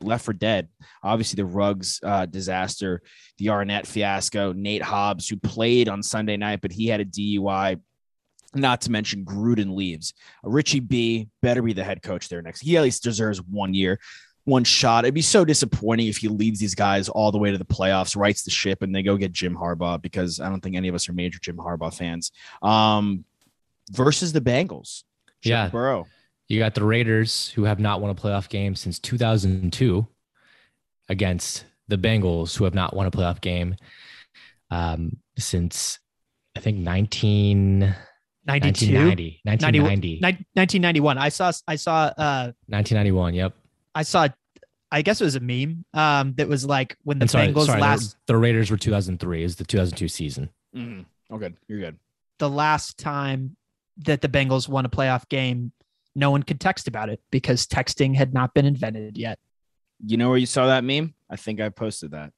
left 0.00 0.24
for 0.24 0.32
dead. 0.32 0.68
Obviously, 1.02 1.36
the 1.36 1.44
Ruggs 1.44 2.00
uh, 2.02 2.26
disaster, 2.26 3.02
the 3.36 3.46
Arnette 3.46 3.86
fiasco, 3.86 4.52
Nate 4.52 4.82
Hobbs, 4.82 5.28
who 5.28 5.36
played 5.36 5.88
on 5.88 6.02
Sunday 6.02 6.36
night, 6.36 6.60
but 6.62 6.72
he 6.72 6.88
had 6.88 7.00
a 7.00 7.04
DUI. 7.04 7.80
Not 8.54 8.80
to 8.82 8.90
mention 8.90 9.26
Gruden 9.26 9.76
leaves. 9.76 10.14
Richie 10.42 10.80
B 10.80 11.28
better 11.42 11.60
be 11.60 11.74
the 11.74 11.84
head 11.84 12.02
coach 12.02 12.30
there 12.30 12.40
next. 12.40 12.62
He 12.62 12.78
at 12.78 12.82
least 12.82 13.02
deserves 13.02 13.42
one 13.42 13.74
year, 13.74 14.00
one 14.48 14.64
shot. 14.64 15.04
It'd 15.04 15.14
be 15.14 15.22
so 15.22 15.44
disappointing 15.44 16.08
if 16.08 16.16
he 16.16 16.28
leads 16.28 16.58
these 16.58 16.74
guys 16.74 17.08
all 17.08 17.30
the 17.30 17.38
way 17.38 17.50
to 17.50 17.58
the 17.58 17.64
playoffs, 17.64 18.16
rights 18.16 18.42
the 18.42 18.50
ship, 18.50 18.82
and 18.82 18.94
they 18.94 19.02
go 19.02 19.16
get 19.16 19.32
Jim 19.32 19.54
Harbaugh 19.54 20.00
because 20.00 20.40
I 20.40 20.48
don't 20.48 20.60
think 20.60 20.74
any 20.74 20.88
of 20.88 20.94
us 20.94 21.08
are 21.08 21.12
major 21.12 21.38
Jim 21.38 21.56
Harbaugh 21.56 21.94
fans. 21.94 22.32
Um, 22.62 23.24
versus 23.90 24.32
the 24.32 24.40
Bengals. 24.40 25.04
Joe 25.42 25.50
Yeah. 25.50 25.68
Burrow. 25.68 26.06
You 26.48 26.58
got 26.58 26.74
the 26.74 26.84
Raiders, 26.84 27.50
who 27.50 27.64
have 27.64 27.78
not 27.78 28.00
won 28.00 28.10
a 28.10 28.14
playoff 28.14 28.48
game 28.48 28.74
since 28.74 28.98
2002, 28.98 30.06
against 31.08 31.64
the 31.88 31.96
Bengals, 31.98 32.56
who 32.56 32.64
have 32.64 32.74
not 32.74 32.94
won 32.94 33.06
a 33.06 33.10
playoff 33.10 33.40
game 33.40 33.76
um, 34.70 35.16
since 35.38 35.98
I 36.56 36.60
think 36.60 36.78
19, 36.78 37.80
92, 37.80 37.94
1990. 38.46 39.40
1990. 39.44 40.20
1991. 40.20 41.18
I 41.18 41.28
saw 41.28 41.52
I 41.66 41.76
saw 41.76 42.12
uh 42.16 42.52
1991. 42.66 43.34
Yep. 43.34 43.54
I 43.98 44.02
saw 44.02 44.28
I 44.90 45.02
guess 45.02 45.20
it 45.20 45.24
was 45.24 45.34
a 45.34 45.40
meme 45.40 45.84
um 45.92 46.34
that 46.36 46.48
was 46.48 46.64
like 46.64 46.96
when 47.04 47.18
the 47.18 47.24
And 47.24 47.30
sorry, 47.30 47.48
Bengals 47.48 47.66
sorry, 47.66 47.80
last 47.80 48.16
the, 48.26 48.36
Raiders 48.36 48.70
were 48.70 48.76
2003. 48.76 49.42
Is 49.42 49.56
the 49.56 49.64
2002 49.64 50.08
season. 50.08 50.50
Mm-hmm. 50.74 51.02
Oh, 51.30 51.38
good. 51.38 51.56
You're 51.66 51.80
good. 51.80 51.98
the 52.38 52.48
last 52.48 52.96
time 52.98 53.56
that 54.06 54.20
the 54.20 54.28
Bengals 54.28 54.68
won 54.68 54.84
a 54.86 54.88
playoff 54.88 55.28
game, 55.28 55.72
no 56.14 56.30
one 56.30 56.42
could 56.42 56.60
text 56.60 56.86
about 56.88 57.08
it 57.10 57.20
because 57.30 57.66
texting 57.66 58.14
had 58.14 58.32
not 58.32 58.54
been 58.54 58.64
invented 58.64 59.18
yet. 59.18 59.38
You 60.06 60.16
know 60.16 60.28
where 60.28 60.38
you 60.38 60.46
saw 60.46 60.68
that 60.68 60.84
meme? 60.84 61.14
I 61.28 61.36
think 61.36 61.60
I 61.60 61.68
posted 61.70 62.12
that 62.12 62.32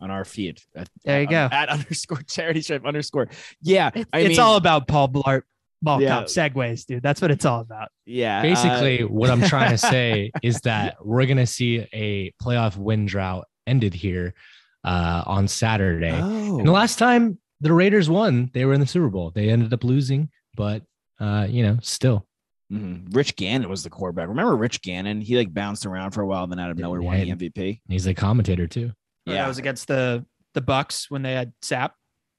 on 0.00 0.10
our 0.10 0.24
feed. 0.24 0.60
At, 0.74 0.88
There 1.04 1.20
you 1.22 1.26
at- 1.28 1.30
go. 1.30 1.48
At 1.56 1.68
underscore 1.68 2.22
charity 2.26 2.60
stripe 2.62 2.84
underscore. 2.84 3.28
Yeah. 3.62 3.90
It- 3.94 4.08
I 4.12 4.18
it's 4.20 4.30
mean, 4.30 4.40
all 4.40 4.56
about 4.56 4.88
Paul 4.88 5.08
Blart 5.08 5.42
Mall 5.84 6.00
Yeah. 6.00 6.08
Cop 6.20 6.24
segues, 6.26 6.86
dude. 6.86 7.02
That's 7.02 7.20
what 7.20 7.30
it's 7.30 7.44
all 7.44 7.60
about. 7.60 7.88
yeah. 8.06 8.38
uh, 8.38 8.42
Basically, 8.42 9.04
what 9.04 9.30
I'm 9.30 9.42
trying 9.42 9.70
to 9.70 9.78
say 9.94 10.30
is 10.42 10.60
that 10.62 10.96
we're 11.04 11.26
gonna 11.26 11.46
see 11.46 11.86
a 11.92 12.32
playoff 12.42 12.76
win 12.76 13.06
drought 13.06 13.46
ended 13.66 13.94
here 13.94 14.34
uh, 14.82 15.22
on 15.26 15.46
Saturday. 15.48 16.10
oh. 16.12 16.58
And 16.58 16.66
the 16.66 16.72
last 16.72 16.98
time 16.98 17.38
the 17.60 17.72
Raiders 17.72 18.08
won, 18.10 18.50
they 18.54 18.64
were 18.64 18.74
in 18.74 18.80
the 18.80 18.86
Super 18.86 19.08
Bowl. 19.08 19.30
They 19.30 19.50
ended 19.50 19.72
up 19.72 19.84
losing, 19.84 20.30
but 20.56 20.82
uh, 21.20 21.46
you 21.48 21.62
know, 21.62 21.78
still. 21.82 22.26
Mhm. 22.72 23.14
Rich 23.14 23.36
Gannon 23.36 23.68
was 23.68 23.82
the 23.84 23.90
quarterback. 23.90 24.28
Remember 24.28 24.56
Rich 24.56 24.80
Gannon? 24.82 25.20
He 25.20 25.36
like 25.36 25.52
bounced 25.52 25.84
around 25.86 26.12
for 26.12 26.22
a 26.22 26.26
while, 26.26 26.44
and 26.44 26.50
then 26.52 26.58
out 26.58 26.70
of 26.70 26.78
nowhere 26.78 27.02
won 27.02 27.20
the 27.20 27.30
MVP. 27.30 27.80
He's 27.88 28.06
a 28.06 28.14
commentator 28.14 28.66
too. 28.66 28.90
Yeah, 29.26 29.34
that 29.34 29.48
was 29.48 29.58
against 29.58 29.86
the 29.86 30.24
the 30.54 30.62
Bucs 30.62 31.10
when 31.10 31.22
they 31.22 31.32
had 31.34 31.52
Sapp. 31.62 31.90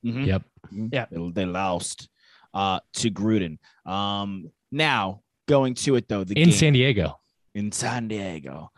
Mhm. 0.06 0.26
Yep. 0.26 0.44
Yeah. 0.92 1.06
They, 1.12 1.32
they 1.32 1.46
lost 1.46 2.10
uh, 2.56 2.80
to 2.94 3.12
Gruden. 3.12 3.60
Um, 3.86 4.50
now 4.72 5.22
going 5.48 5.76
to 5.76 5.96
it 5.96 6.08
though, 6.08 6.24
the 6.24 6.34
In 6.42 6.50
game 6.50 6.58
San 6.58 6.74
Diego. 6.74 7.20
in 7.54 7.72
San 7.72 8.08
Diego. 8.08 8.72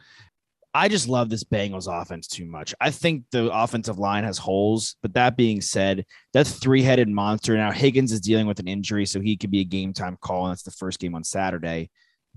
I 0.73 0.89
just 0.89 1.07
love 1.07 1.29
this 1.29 1.43
Bengals 1.43 1.87
offense 1.89 2.27
too 2.27 2.45
much. 2.45 2.75
I 2.79 2.91
think 2.91 3.23
the 3.31 3.51
offensive 3.51 3.97
line 3.97 4.23
has 4.25 4.37
holes, 4.37 4.95
but 5.01 5.13
that 5.13 5.35
being 5.37 5.59
said, 5.61 6.05
that 6.33 6.45
three-headed 6.45 7.07
monster. 7.07 7.55
Now 7.57 7.71
Higgins 7.71 8.11
is 8.11 8.19
dealing 8.19 8.45
with 8.45 8.59
an 8.59 8.67
injury, 8.67 9.05
so 9.07 9.19
he 9.19 9.37
could 9.37 9.49
be 9.49 9.61
a 9.61 9.63
game 9.63 9.93
time 9.93 10.17
call, 10.21 10.45
and 10.45 10.51
that's 10.51 10.63
the 10.63 10.71
first 10.71 10.99
game 10.99 11.15
on 11.15 11.23
Saturday. 11.23 11.89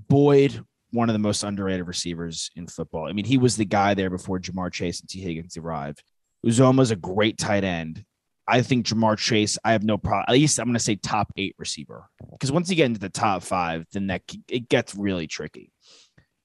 Boyd, 0.08 0.58
one 0.92 1.10
of 1.10 1.12
the 1.12 1.18
most 1.18 1.42
underrated 1.42 1.86
receivers 1.86 2.50
in 2.56 2.66
football. 2.66 3.06
I 3.08 3.12
mean, 3.12 3.26
he 3.26 3.36
was 3.36 3.56
the 3.56 3.66
guy 3.66 3.92
there 3.92 4.08
before 4.08 4.38
Ja'Marr 4.38 4.72
Chase 4.72 5.00
and 5.00 5.08
Tee 5.10 5.20
Higgins 5.20 5.58
arrived. 5.58 6.02
Uzomah's 6.46 6.92
a 6.92 6.96
great 6.96 7.36
tight 7.36 7.64
end. 7.64 8.04
I 8.50 8.62
think 8.62 8.86
Ja'Marr 8.86 9.16
Chase, 9.16 9.58
I 9.64 9.72
have 9.72 9.84
no 9.84 9.96
problem. 9.96 10.24
At 10.28 10.32
least 10.32 10.58
I'm 10.58 10.66
going 10.66 10.74
to 10.74 10.80
say 10.80 10.96
top 10.96 11.32
eight 11.36 11.54
receiver. 11.58 12.08
Because 12.32 12.50
once 12.50 12.68
you 12.68 12.76
get 12.76 12.86
into 12.86 13.00
the 13.00 13.08
top 13.08 13.42
five, 13.42 13.86
then 13.92 14.08
that 14.08 14.22
it 14.48 14.68
gets 14.68 14.94
really 14.94 15.26
tricky. 15.26 15.72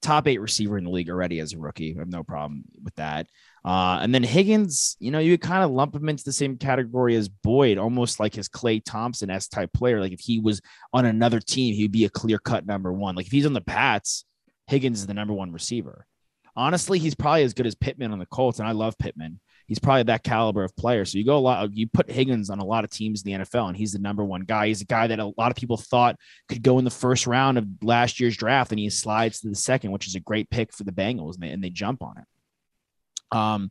Top 0.02 0.28
eight 0.28 0.40
receiver 0.40 0.78
in 0.78 0.84
the 0.84 0.90
league 0.90 1.10
already 1.10 1.40
as 1.40 1.52
a 1.52 1.58
rookie. 1.58 1.94
I 1.96 1.98
have 1.98 2.08
no 2.08 2.22
problem 2.22 2.64
with 2.82 2.94
that. 2.94 3.26
Uh, 3.64 3.98
and 4.00 4.14
then 4.14 4.22
Higgins, 4.22 4.96
you 5.00 5.10
know, 5.10 5.18
you 5.18 5.36
kind 5.36 5.64
of 5.64 5.72
lump 5.72 5.96
him 5.96 6.08
into 6.08 6.22
the 6.22 6.32
same 6.32 6.56
category 6.56 7.16
as 7.16 7.28
Boyd, 7.28 7.78
almost 7.78 8.20
like 8.20 8.34
his 8.34 8.48
Klay 8.48 8.80
Thompson 8.84 9.28
S 9.28 9.48
type 9.48 9.72
player. 9.72 10.00
Like 10.00 10.12
if 10.12 10.20
he 10.20 10.38
was 10.38 10.60
on 10.92 11.06
another 11.06 11.40
team, 11.40 11.74
he'd 11.74 11.90
be 11.90 12.04
a 12.04 12.10
clear 12.10 12.38
cut 12.38 12.66
number 12.66 12.92
one. 12.92 13.16
Like 13.16 13.26
if 13.26 13.32
he's 13.32 13.46
on 13.46 13.54
the 13.54 13.60
Pats, 13.60 14.24
Higgins 14.68 15.00
is 15.00 15.06
the 15.06 15.14
number 15.14 15.34
one 15.34 15.50
receiver. 15.50 16.06
Honestly, 16.54 17.00
he's 17.00 17.16
probably 17.16 17.42
as 17.42 17.54
good 17.54 17.66
as 17.66 17.74
Pittman 17.74 18.12
on 18.12 18.18
the 18.18 18.26
Colts, 18.26 18.60
and 18.60 18.68
I 18.68 18.72
love 18.72 18.96
Pittman 18.98 19.40
he's 19.66 19.78
probably 19.78 20.04
that 20.04 20.22
caliber 20.22 20.64
of 20.64 20.74
player. 20.76 21.04
So 21.04 21.18
you 21.18 21.24
go 21.24 21.36
a 21.36 21.38
lot, 21.38 21.74
you 21.74 21.86
put 21.88 22.10
Higgins 22.10 22.50
on 22.50 22.58
a 22.58 22.64
lot 22.64 22.84
of 22.84 22.90
teams 22.90 23.22
in 23.22 23.32
the 23.32 23.44
NFL, 23.44 23.68
and 23.68 23.76
he's 23.76 23.92
the 23.92 23.98
number 23.98 24.24
one 24.24 24.42
guy. 24.42 24.68
He's 24.68 24.80
a 24.80 24.86
guy 24.86 25.06
that 25.08 25.18
a 25.18 25.32
lot 25.36 25.50
of 25.50 25.56
people 25.56 25.76
thought 25.76 26.16
could 26.48 26.62
go 26.62 26.78
in 26.78 26.84
the 26.84 26.90
first 26.90 27.26
round 27.26 27.58
of 27.58 27.66
last 27.82 28.20
year's 28.20 28.36
draft, 28.36 28.72
and 28.72 28.78
he 28.78 28.88
slides 28.90 29.40
to 29.40 29.48
the 29.48 29.54
second, 29.54 29.90
which 29.90 30.06
is 30.06 30.14
a 30.14 30.20
great 30.20 30.50
pick 30.50 30.72
for 30.72 30.84
the 30.84 30.92
Bengals, 30.92 31.34
and 31.34 31.42
they, 31.42 31.50
and 31.50 31.62
they 31.62 31.70
jump 31.70 32.02
on 32.02 32.16
it. 32.18 33.36
Um, 33.36 33.70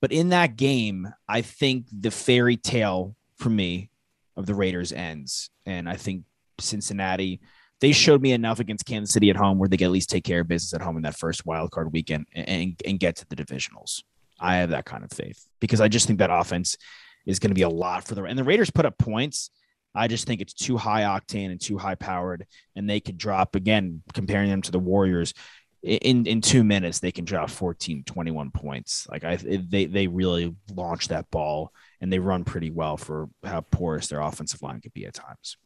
but 0.00 0.12
in 0.12 0.30
that 0.30 0.56
game, 0.56 1.08
I 1.28 1.42
think 1.42 1.86
the 1.90 2.10
fairy 2.10 2.56
tale 2.56 3.16
for 3.36 3.50
me 3.50 3.90
of 4.36 4.46
the 4.46 4.54
Raiders 4.54 4.92
ends, 4.92 5.50
and 5.66 5.88
I 5.88 5.96
think 5.96 6.24
Cincinnati 6.60 7.40
they 7.80 7.92
showed 7.92 8.22
me 8.22 8.32
enough 8.32 8.60
against 8.60 8.86
Kansas 8.86 9.12
City 9.12 9.28
at 9.28 9.36
home 9.36 9.58
where 9.58 9.68
they 9.68 9.76
can 9.76 9.86
at 9.86 9.90
least 9.90 10.08
take 10.08 10.24
care 10.24 10.40
of 10.40 10.48
business 10.48 10.72
at 10.72 10.80
home 10.80 10.96
in 10.96 11.02
that 11.02 11.18
first 11.18 11.44
wild 11.44 11.70
card 11.70 11.92
weekend 11.92 12.26
and, 12.32 12.48
and, 12.48 12.82
and 12.86 12.98
get 12.98 13.16
to 13.16 13.26
the 13.28 13.36
divisionals. 13.36 14.02
I 14.40 14.56
have 14.56 14.70
that 14.70 14.84
kind 14.84 15.04
of 15.04 15.12
faith 15.12 15.46
because 15.60 15.80
I 15.80 15.88
just 15.88 16.06
think 16.06 16.18
that 16.18 16.30
offense 16.30 16.76
is 17.26 17.38
going 17.38 17.50
to 17.50 17.54
be 17.54 17.62
a 17.62 17.68
lot 17.68 18.04
for 18.04 18.14
the 18.14 18.24
and 18.24 18.38
the 18.38 18.44
Raiders 18.44 18.70
put 18.70 18.86
up 18.86 18.98
points. 18.98 19.50
I 19.94 20.08
just 20.08 20.26
think 20.26 20.40
it's 20.40 20.54
too 20.54 20.76
high 20.76 21.02
octane 21.02 21.52
and 21.52 21.60
too 21.60 21.78
high 21.78 21.94
powered, 21.94 22.46
and 22.74 22.90
they 22.90 22.98
could 22.98 23.16
drop 23.16 23.54
again 23.54 24.02
comparing 24.12 24.50
them 24.50 24.62
to 24.62 24.72
the 24.72 24.78
Warriors 24.78 25.34
in 25.84 26.26
in 26.26 26.40
two 26.40 26.64
minutes 26.64 26.98
they 26.98 27.12
can 27.12 27.26
drop 27.26 27.50
14 27.50 28.04
21 28.04 28.50
points. 28.50 29.06
Like 29.10 29.24
i 29.24 29.36
they 29.36 29.84
they 29.84 30.06
really 30.06 30.54
launch 30.74 31.08
that 31.08 31.30
ball 31.30 31.72
and 32.00 32.12
they 32.12 32.18
run 32.18 32.44
pretty 32.44 32.70
well 32.70 32.96
for 32.96 33.28
how 33.44 33.60
porous 33.60 34.08
their 34.08 34.20
offensive 34.20 34.62
line 34.62 34.80
could 34.80 34.94
be 34.94 35.04
at 35.04 35.14
times. 35.14 35.56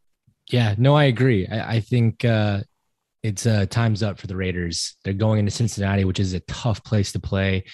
Yeah 0.50 0.74
no 0.76 0.96
i 0.96 1.04
agree. 1.04 1.46
I, 1.46 1.76
I 1.76 1.80
think 1.80 2.24
uh 2.24 2.62
it's 3.22 3.46
uh 3.46 3.66
time's 3.70 4.02
up 4.02 4.18
for 4.18 4.26
the 4.26 4.36
raiders. 4.36 4.96
They're 5.04 5.12
going 5.12 5.38
into 5.38 5.52
cincinnati 5.52 6.04
which 6.04 6.20
is 6.20 6.34
a 6.34 6.40
tough 6.40 6.82
place 6.82 7.12
to 7.12 7.20
play 7.20 7.64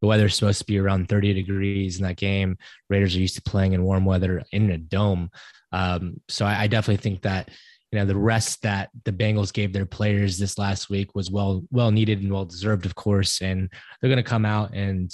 the 0.00 0.06
weather's 0.06 0.34
supposed 0.34 0.60
to 0.60 0.66
be 0.66 0.78
around 0.78 1.08
30 1.08 1.34
degrees 1.34 1.98
in 1.98 2.04
that 2.04 2.16
game 2.16 2.56
raiders 2.88 3.16
are 3.16 3.20
used 3.20 3.36
to 3.36 3.42
playing 3.42 3.72
in 3.72 3.82
warm 3.82 4.04
weather 4.04 4.42
in 4.52 4.70
a 4.70 4.78
dome 4.78 5.30
um 5.72 6.20
so 6.28 6.46
I, 6.46 6.62
I 6.62 6.66
definitely 6.66 7.02
think 7.02 7.22
that 7.22 7.50
you 7.90 7.98
know 7.98 8.04
the 8.04 8.16
rest 8.16 8.62
that 8.62 8.90
the 9.04 9.12
Bengals 9.12 9.52
gave 9.52 9.72
their 9.72 9.86
players 9.86 10.38
this 10.38 10.58
last 10.58 10.90
week 10.90 11.14
was 11.14 11.30
well 11.30 11.64
well 11.70 11.90
needed 11.90 12.20
and 12.20 12.32
well 12.32 12.44
deserved, 12.44 12.86
of 12.86 12.94
course. 12.94 13.40
And 13.40 13.70
they're 14.00 14.10
going 14.10 14.22
to 14.22 14.22
come 14.22 14.44
out 14.44 14.74
and 14.74 15.10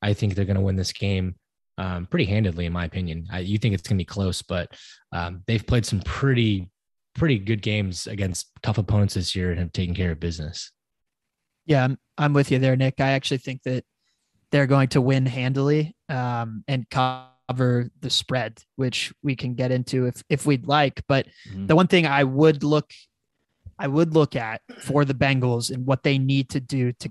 I 0.00 0.14
think 0.14 0.34
they're 0.34 0.44
going 0.44 0.56
to 0.56 0.62
win 0.62 0.76
this 0.76 0.92
game 0.92 1.36
um, 1.78 2.06
pretty 2.06 2.26
handedly, 2.26 2.66
in 2.66 2.72
my 2.72 2.84
opinion. 2.84 3.26
I, 3.32 3.40
you 3.40 3.58
think 3.58 3.74
it's 3.74 3.82
going 3.82 3.96
to 3.96 4.02
be 4.02 4.06
close, 4.06 4.42
but 4.42 4.72
um, 5.12 5.42
they've 5.46 5.66
played 5.66 5.86
some 5.86 6.00
pretty 6.00 6.70
pretty 7.14 7.38
good 7.38 7.60
games 7.60 8.06
against 8.06 8.50
tough 8.62 8.78
opponents 8.78 9.14
this 9.14 9.36
year 9.36 9.50
and 9.50 9.58
have 9.58 9.72
taken 9.72 9.94
care 9.94 10.12
of 10.12 10.20
business. 10.20 10.70
Yeah, 11.66 11.84
I'm, 11.84 11.98
I'm 12.16 12.32
with 12.32 12.50
you 12.50 12.58
there, 12.58 12.74
Nick. 12.74 13.00
I 13.00 13.10
actually 13.10 13.38
think 13.38 13.62
that 13.64 13.84
they're 14.52 14.68
going 14.68 14.88
to 14.88 15.00
win 15.00 15.26
handily 15.26 15.96
um, 16.08 16.62
and 16.68 16.88
cover 16.88 17.90
the 18.00 18.10
spread, 18.10 18.62
which 18.76 19.12
we 19.22 19.34
can 19.34 19.54
get 19.54 19.72
into 19.72 20.06
if 20.06 20.22
if 20.28 20.46
we'd 20.46 20.68
like. 20.68 21.02
But 21.08 21.26
mm-hmm. 21.48 21.66
the 21.66 21.74
one 21.74 21.88
thing 21.88 22.06
I 22.06 22.22
would 22.22 22.62
look 22.62 22.92
I 23.78 23.88
would 23.88 24.14
look 24.14 24.36
at 24.36 24.60
for 24.80 25.04
the 25.04 25.14
Bengals 25.14 25.70
and 25.70 25.84
what 25.86 26.04
they 26.04 26.18
need 26.18 26.50
to 26.50 26.60
do 26.60 26.92
to 26.92 27.10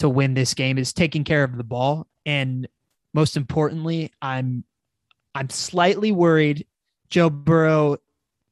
to 0.00 0.08
win 0.08 0.34
this 0.34 0.54
game 0.54 0.78
is 0.78 0.92
taking 0.92 1.22
care 1.22 1.44
of 1.44 1.56
the 1.56 1.64
ball. 1.64 2.08
And 2.26 2.66
most 3.12 3.36
importantly, 3.36 4.10
I'm 4.20 4.64
I'm 5.34 5.50
slightly 5.50 6.10
worried 6.10 6.66
Joe 7.10 7.30
Burrow 7.30 7.98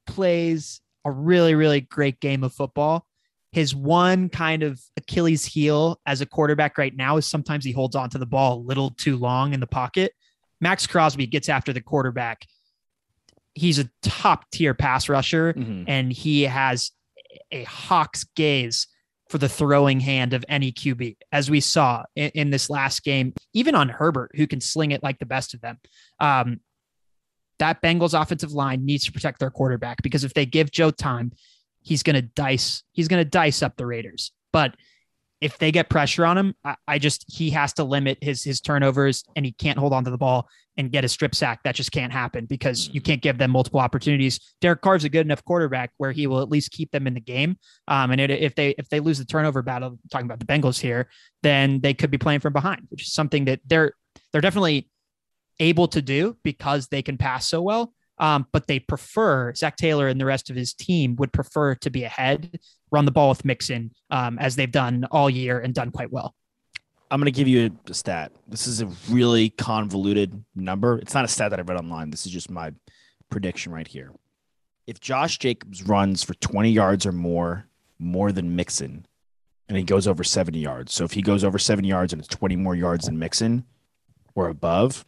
plays 0.07 0.81
a 1.05 1.11
really, 1.11 1.55
really 1.55 1.81
great 1.81 2.21
game 2.21 2.45
of 2.45 2.53
football. 2.53 3.07
His 3.53 3.75
one 3.75 4.29
kind 4.29 4.63
of 4.63 4.81
Achilles 4.97 5.45
heel 5.45 6.01
as 6.07 6.21
a 6.21 6.27
quarterback 6.27 6.79
right 6.79 6.95
now 6.97 7.19
is 7.19 7.27
sometimes 7.27 7.65
he 7.65 7.73
holds 7.73 7.95
on 7.95 8.11
to 8.11 8.19
the 8.19 8.27
ball 8.27 8.59
a 8.59 8.61
little 8.61 8.91
too 8.91 9.17
long 9.17 9.53
in 9.53 9.61
the 9.61 9.67
pocket. 9.67 10.13
Maxx 10.61 10.87
Crosby 10.87 11.27
gets 11.27 11.49
after 11.49 11.73
the 11.73 11.83
quarterback. 11.83 12.47
He's 13.55 13.79
a 13.79 13.91
top 14.03 14.51
tier 14.51 14.73
pass 14.73 15.09
rusher 15.09 15.53
mm-hmm. 15.53 15.85
and 15.87 16.13
he 16.13 16.43
has 16.43 16.93
a 17.51 17.65
hawk's 17.65 18.25
gaze 18.37 18.87
for 19.29 19.39
the 19.39 19.49
throwing 19.49 20.01
hand 20.01 20.35
of 20.35 20.45
any 20.49 20.73
QB, 20.73 21.17
as 21.33 21.51
we 21.51 21.61
saw 21.61 22.05
in, 22.15 22.31
in, 22.35 22.51
this 22.51 22.69
last 22.69 23.03
game, 23.03 23.33
even 23.55 23.75
on 23.75 23.89
Herbert, 23.89 24.31
who 24.35 24.47
can 24.47 24.61
sling 24.61 24.91
it 24.91 25.03
like 25.03 25.19
the 25.19 25.27
best 25.27 25.55
of 25.55 25.63
them. 25.63 25.79
Um, 26.21 26.61
that 27.59 27.81
Bengals 27.81 28.21
offensive 28.21 28.53
line 28.53 28.85
needs 28.85 29.07
to 29.07 29.13
protect 29.13 29.39
their 29.39 29.51
quarterback 29.51 30.03
because 30.03 30.25
if 30.25 30.35
they 30.35 30.45
give 30.45 30.71
Joe 30.71 30.91
time, 30.91 31.33
he's 31.83 32.03
going 32.03 32.17
to 32.17 32.23
dice. 32.23 32.83
He's 32.93 33.09
going 33.09 33.23
to 33.23 33.29
dice 33.29 33.63
up 33.63 33.77
the 33.77 33.87
Raiders. 33.87 34.33
But 34.53 34.75
if 35.41 35.59
they 35.59 35.73
get 35.73 35.89
pressure 35.89 36.25
on 36.25 36.39
him, 36.39 36.55
I, 36.65 36.77
I, 36.87 36.99
just 36.99 37.25
he 37.29 37.51
has 37.51 37.73
to 37.75 37.85
limit 37.85 38.19
his 38.21 38.45
his 38.45 38.61
turnovers 38.61 39.25
and 39.35 39.45
he 39.45 39.51
can't 39.51 39.79
hold 39.79 39.93
on 39.93 40.05
to 40.05 40.11
the 40.11 40.19
ball 40.19 40.49
and 40.77 40.93
get 40.93 41.05
a 41.05 41.09
strip 41.09 41.35
sack. 41.35 41.61
That 41.65 41.75
just 41.75 41.91
can't 41.91 42.13
happen 42.13 42.47
because 42.47 42.89
you 42.89 43.01
mm-hmm. 43.01 43.07
can't 43.11 43.23
give 43.23 43.39
them 43.39 43.51
multiple 43.51 43.81
opportunities. 43.81 44.39
Derek 44.61 44.81
Carr's 44.83 45.05
a 45.05 45.09
good 45.09 45.27
enough 45.27 45.45
quarterback 45.45 45.91
where 45.97 46.13
he 46.13 46.29
will 46.29 46.41
at 46.41 46.49
least 46.49 46.71
keep 46.71 46.93
them 46.93 47.09
in 47.09 47.15
the 47.15 47.21
game. 47.21 47.57
Um, 47.89 48.13
and 48.13 48.21
it, 48.21 48.31
if 48.31 48.55
they 48.55 48.71
if 48.79 48.89
they 48.89 49.01
lose 49.01 49.19
the 49.19 49.25
turnover 49.25 49.63
battle, 49.63 49.99
talking 50.13 50.27
about 50.27 50.39
the 50.39 50.47
Bengals 50.47 50.81
here, 50.81 51.09
then 51.43 51.81
they 51.81 51.93
could 51.93 52.11
be 52.11 52.19
playing 52.19 52.41
from 52.41 52.53
behind, 52.53 52.87
which 52.91 53.03
is 53.03 53.13
something 53.13 53.47
that 53.47 53.61
they're 53.67 53.95
they're 54.33 54.41
definitely 54.41 54.89
able 55.59 55.89
to 55.89 56.01
do 56.01 56.37
because 56.45 56.87
they 56.87 57.03
can 57.03 57.19
pass 57.19 57.49
so 57.49 57.61
well. 57.63 57.93
Um, 58.23 58.47
but 58.53 58.69
they 58.69 58.79
prefer 58.79 59.53
Zac 59.53 59.77
Taylor 59.77 60.07
and 60.07 60.21
the 60.21 60.25
rest 60.25 60.49
of 60.49 60.55
his 60.55 60.73
team 60.73 61.17
would 61.17 61.33
prefer 61.33 61.75
to 61.75 61.91
be 61.91 62.05
ahead, 62.05 62.61
run 62.93 63.05
the 63.05 63.11
ball 63.11 63.31
with 63.31 63.45
Mixon 63.45 63.91
um, 64.11 64.39
as 64.39 64.55
they've 64.55 64.71
done 64.71 65.05
all 65.11 65.29
year 65.29 65.59
and 65.59 65.75
done 65.75 65.91
quite 65.91 66.13
well. 66.13 66.33
I'm 67.11 67.19
going 67.19 67.27
to 67.27 67.37
give 67.37 67.49
you 67.49 67.77
a 67.91 67.95
stat. 67.95 68.31
This 68.47 68.69
is 68.69 68.81
a 68.81 68.87
really 69.11 69.51
convoluted 69.51 70.45
number. 70.55 70.99
It's 70.99 71.15
not 71.15 71.25
a 71.25 71.29
stat 71.29 71.51
that 71.51 71.59
I 71.59 71.63
read 71.63 71.77
online. 71.77 72.11
This 72.11 72.25
is 72.25 72.31
just 72.31 72.49
my 72.49 72.73
prediction 73.29 73.73
right 73.73 73.89
here. 73.89 74.13
If 74.87 75.01
Josh 75.01 75.39
Jacobs 75.39 75.83
runs 75.83 76.23
for 76.23 76.35
20 76.35 76.71
yards 76.71 77.05
or 77.05 77.13
more, 77.13 77.67
more 77.99 78.31
than 78.31 78.55
Mixon, 78.55 79.05
and 79.69 79.77
he 79.77 79.83
goes 79.83 80.07
over 80.07 80.23
70 80.23 80.61
yards. 80.61 80.95
So 80.95 81.03
if 81.03 81.13
he 81.13 81.23
goes 81.23 81.43
over 81.43 81.59
70 81.59 81.89
yards 81.89 82.13
and 82.13 82.21
it's 82.21 82.29
20 82.29 82.55
more 82.55 82.77
yards 82.77 83.07
than 83.07 83.19
Mixon 83.19 83.65
or 84.37 84.49
above, 84.49 85.05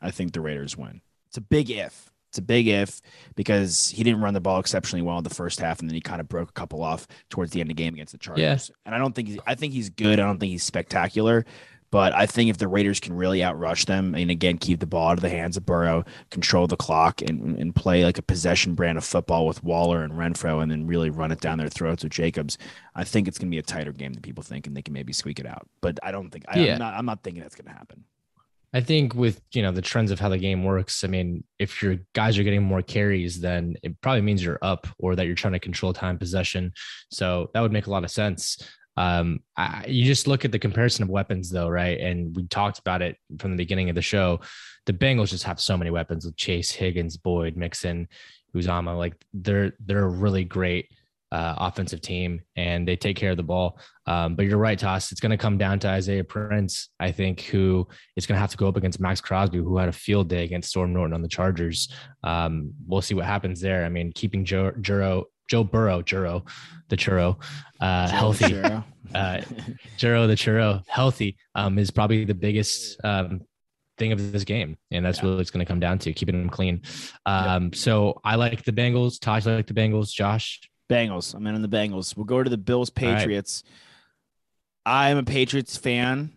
I 0.00 0.12
think 0.12 0.34
the 0.34 0.40
Raiders 0.40 0.76
win. 0.76 1.00
It's 1.26 1.36
a 1.36 1.40
big 1.40 1.68
if. 1.68 2.07
It's 2.28 2.38
a 2.38 2.42
big 2.42 2.68
if 2.68 3.00
because 3.36 3.88
he 3.90 4.04
didn't 4.04 4.20
run 4.20 4.34
the 4.34 4.40
ball 4.40 4.60
exceptionally 4.60 5.02
well 5.02 5.18
in 5.18 5.24
the 5.24 5.30
first 5.30 5.60
half, 5.60 5.80
and 5.80 5.88
then 5.88 5.94
he 5.94 6.00
kind 6.00 6.20
of 6.20 6.28
broke 6.28 6.50
a 6.50 6.52
couple 6.52 6.82
off 6.82 7.06
towards 7.30 7.52
the 7.52 7.60
end 7.60 7.70
of 7.70 7.76
the 7.76 7.82
game 7.82 7.94
against 7.94 8.12
the 8.12 8.18
Chargers. 8.18 8.70
Yeah. 8.70 8.76
And 8.86 8.94
I 8.94 8.98
don't 8.98 9.14
think 9.14 9.28
he's, 9.28 9.38
I 9.46 9.54
think 9.54 9.72
he's 9.72 9.90
good. 9.90 10.20
I 10.20 10.24
don't 10.24 10.38
think 10.38 10.50
he's 10.50 10.62
spectacular, 10.62 11.46
but 11.90 12.12
I 12.12 12.26
think 12.26 12.50
if 12.50 12.58
the 12.58 12.68
Raiders 12.68 13.00
can 13.00 13.16
really 13.16 13.38
outrush 13.38 13.86
them 13.86 14.14
and 14.14 14.30
again 14.30 14.58
keep 14.58 14.80
the 14.80 14.86
ball 14.86 15.08
out 15.08 15.16
of 15.18 15.22
the 15.22 15.30
hands 15.30 15.56
of 15.56 15.64
Burrow, 15.64 16.04
control 16.30 16.66
the 16.66 16.76
clock, 16.76 17.22
and 17.22 17.58
and 17.58 17.74
play 17.74 18.04
like 18.04 18.18
a 18.18 18.22
possession 18.22 18.74
brand 18.74 18.98
of 18.98 19.04
football 19.04 19.46
with 19.46 19.64
Waller 19.64 20.02
and 20.02 20.12
Renfro, 20.12 20.62
and 20.62 20.70
then 20.70 20.86
really 20.86 21.08
run 21.08 21.32
it 21.32 21.40
down 21.40 21.56
their 21.56 21.70
throats 21.70 22.02
with 22.04 22.12
Jacobs, 22.12 22.58
I 22.94 23.04
think 23.04 23.26
it's 23.26 23.38
going 23.38 23.48
to 23.48 23.54
be 23.54 23.58
a 23.58 23.62
tighter 23.62 23.92
game 23.92 24.12
than 24.12 24.20
people 24.20 24.44
think, 24.44 24.66
and 24.66 24.76
they 24.76 24.82
can 24.82 24.92
maybe 24.92 25.14
squeak 25.14 25.40
it 25.40 25.46
out. 25.46 25.66
But 25.80 25.98
I 26.02 26.12
don't 26.12 26.28
think 26.28 26.44
I, 26.46 26.58
yeah. 26.58 26.72
I'm 26.74 26.78
not. 26.78 26.94
I'm 26.94 27.06
not 27.06 27.22
thinking 27.22 27.42
that's 27.42 27.54
going 27.54 27.72
to 27.72 27.78
happen. 27.78 28.04
I 28.74 28.80
think 28.82 29.14
with 29.14 29.40
you 29.52 29.62
know 29.62 29.72
the 29.72 29.82
trends 29.82 30.10
of 30.10 30.20
how 30.20 30.28
the 30.28 30.38
game 30.38 30.64
works, 30.64 31.02
I 31.02 31.08
mean, 31.08 31.44
if 31.58 31.82
your 31.82 31.96
guys 32.14 32.38
are 32.38 32.42
getting 32.42 32.62
more 32.62 32.82
carries, 32.82 33.40
then 33.40 33.76
it 33.82 33.98
probably 34.00 34.20
means 34.20 34.44
you're 34.44 34.58
up 34.60 34.86
or 34.98 35.16
that 35.16 35.26
you're 35.26 35.34
trying 35.34 35.54
to 35.54 35.58
control 35.58 35.92
time 35.92 36.18
possession. 36.18 36.72
So 37.10 37.50
that 37.54 37.60
would 37.60 37.72
make 37.72 37.86
a 37.86 37.90
lot 37.90 38.04
of 38.04 38.10
sense. 38.10 38.58
Um, 38.98 39.40
I, 39.56 39.84
you 39.86 40.04
just 40.04 40.26
look 40.26 40.44
at 40.44 40.52
the 40.52 40.58
comparison 40.58 41.04
of 41.04 41.08
weapons, 41.08 41.50
though, 41.50 41.68
right? 41.68 42.00
And 42.00 42.34
we 42.34 42.46
talked 42.48 42.80
about 42.80 43.00
it 43.00 43.16
from 43.38 43.52
the 43.52 43.56
beginning 43.56 43.88
of 43.88 43.94
the 43.94 44.02
show. 44.02 44.40
The 44.86 44.92
Bengals 44.92 45.30
just 45.30 45.44
have 45.44 45.60
so 45.60 45.76
many 45.76 45.90
weapons 45.90 46.26
with 46.26 46.36
Chase, 46.36 46.72
Higgins, 46.72 47.16
Boyd, 47.16 47.56
Mixon, 47.56 48.08
Uzomah. 48.54 48.98
Like 48.98 49.14
they're 49.32 49.72
they're 49.78 50.08
really 50.08 50.44
great 50.44 50.90
uh, 51.30 51.54
offensive 51.58 52.00
team 52.00 52.40
and 52.56 52.86
they 52.86 52.96
take 52.96 53.16
care 53.16 53.30
of 53.30 53.36
the 53.36 53.42
ball. 53.42 53.78
Um, 54.06 54.34
but 54.34 54.46
you're 54.46 54.58
right, 54.58 54.78
Toss. 54.78 55.12
It's 55.12 55.20
going 55.20 55.30
to 55.30 55.36
come 55.36 55.58
down 55.58 55.78
to 55.80 55.88
Isaiah 55.88 56.24
Prince, 56.24 56.88
I 56.98 57.12
think, 57.12 57.42
who 57.42 57.86
is 58.16 58.26
going 58.26 58.36
to 58.36 58.40
have 58.40 58.50
to 58.50 58.56
go 58.56 58.68
up 58.68 58.76
against 58.76 59.00
Maxx 59.00 59.20
Crosby, 59.20 59.58
who 59.58 59.76
had 59.76 59.88
a 59.88 59.92
field 59.92 60.28
day 60.28 60.44
against 60.44 60.70
Storm 60.70 60.92
Norton 60.92 61.14
on 61.14 61.22
the 61.22 61.28
Chargers. 61.28 61.92
Um, 62.24 62.72
we'll 62.86 63.02
see 63.02 63.14
what 63.14 63.26
happens 63.26 63.60
there. 63.60 63.84
I 63.84 63.88
mean, 63.88 64.12
keeping 64.12 64.44
Joe, 64.44 64.72
Juro, 64.80 65.24
Joe 65.48 65.64
Burrow, 65.64 66.02
Juro, 66.02 66.48
the 66.88 66.96
churro, 66.96 67.42
uh, 67.80 68.08
healthy, 68.08 68.46
churro. 68.46 68.84
uh, 69.14 69.40
Juro, 69.98 70.26
the 70.26 70.34
churro, 70.34 70.82
healthy 70.86 71.36
um, 71.54 71.78
is 71.78 71.90
probably 71.90 72.24
the 72.24 72.34
biggest 72.34 73.02
um, 73.04 73.42
thing 73.98 74.12
of 74.12 74.32
this 74.32 74.44
game, 74.44 74.76
and 74.90 75.04
that's 75.04 75.18
yeah. 75.18 75.30
what 75.30 75.40
it's 75.40 75.50
going 75.50 75.64
to 75.64 75.68
come 75.68 75.80
down 75.80 75.98
to 76.00 76.12
keeping 76.12 76.38
them 76.38 76.50
clean. 76.50 76.82
Um. 77.26 77.72
So 77.72 78.20
I 78.24 78.36
like 78.36 78.64
the 78.64 78.72
Bengals. 78.72 79.20
Taj 79.20 79.46
like 79.46 79.66
the 79.66 79.74
Bengals. 79.74 80.12
Josh, 80.12 80.60
Bengals. 80.88 81.34
I'm 81.34 81.46
in 81.46 81.54
on 81.54 81.62
the 81.62 81.68
Bengals. 81.68 82.16
We'll 82.16 82.24
go 82.24 82.42
to 82.42 82.50
the 82.50 82.58
Bills 82.58 82.90
Patriots. 82.90 83.62
Right. 84.86 85.10
I'm 85.10 85.18
a 85.18 85.22
Patriots 85.22 85.76
fan. 85.76 86.32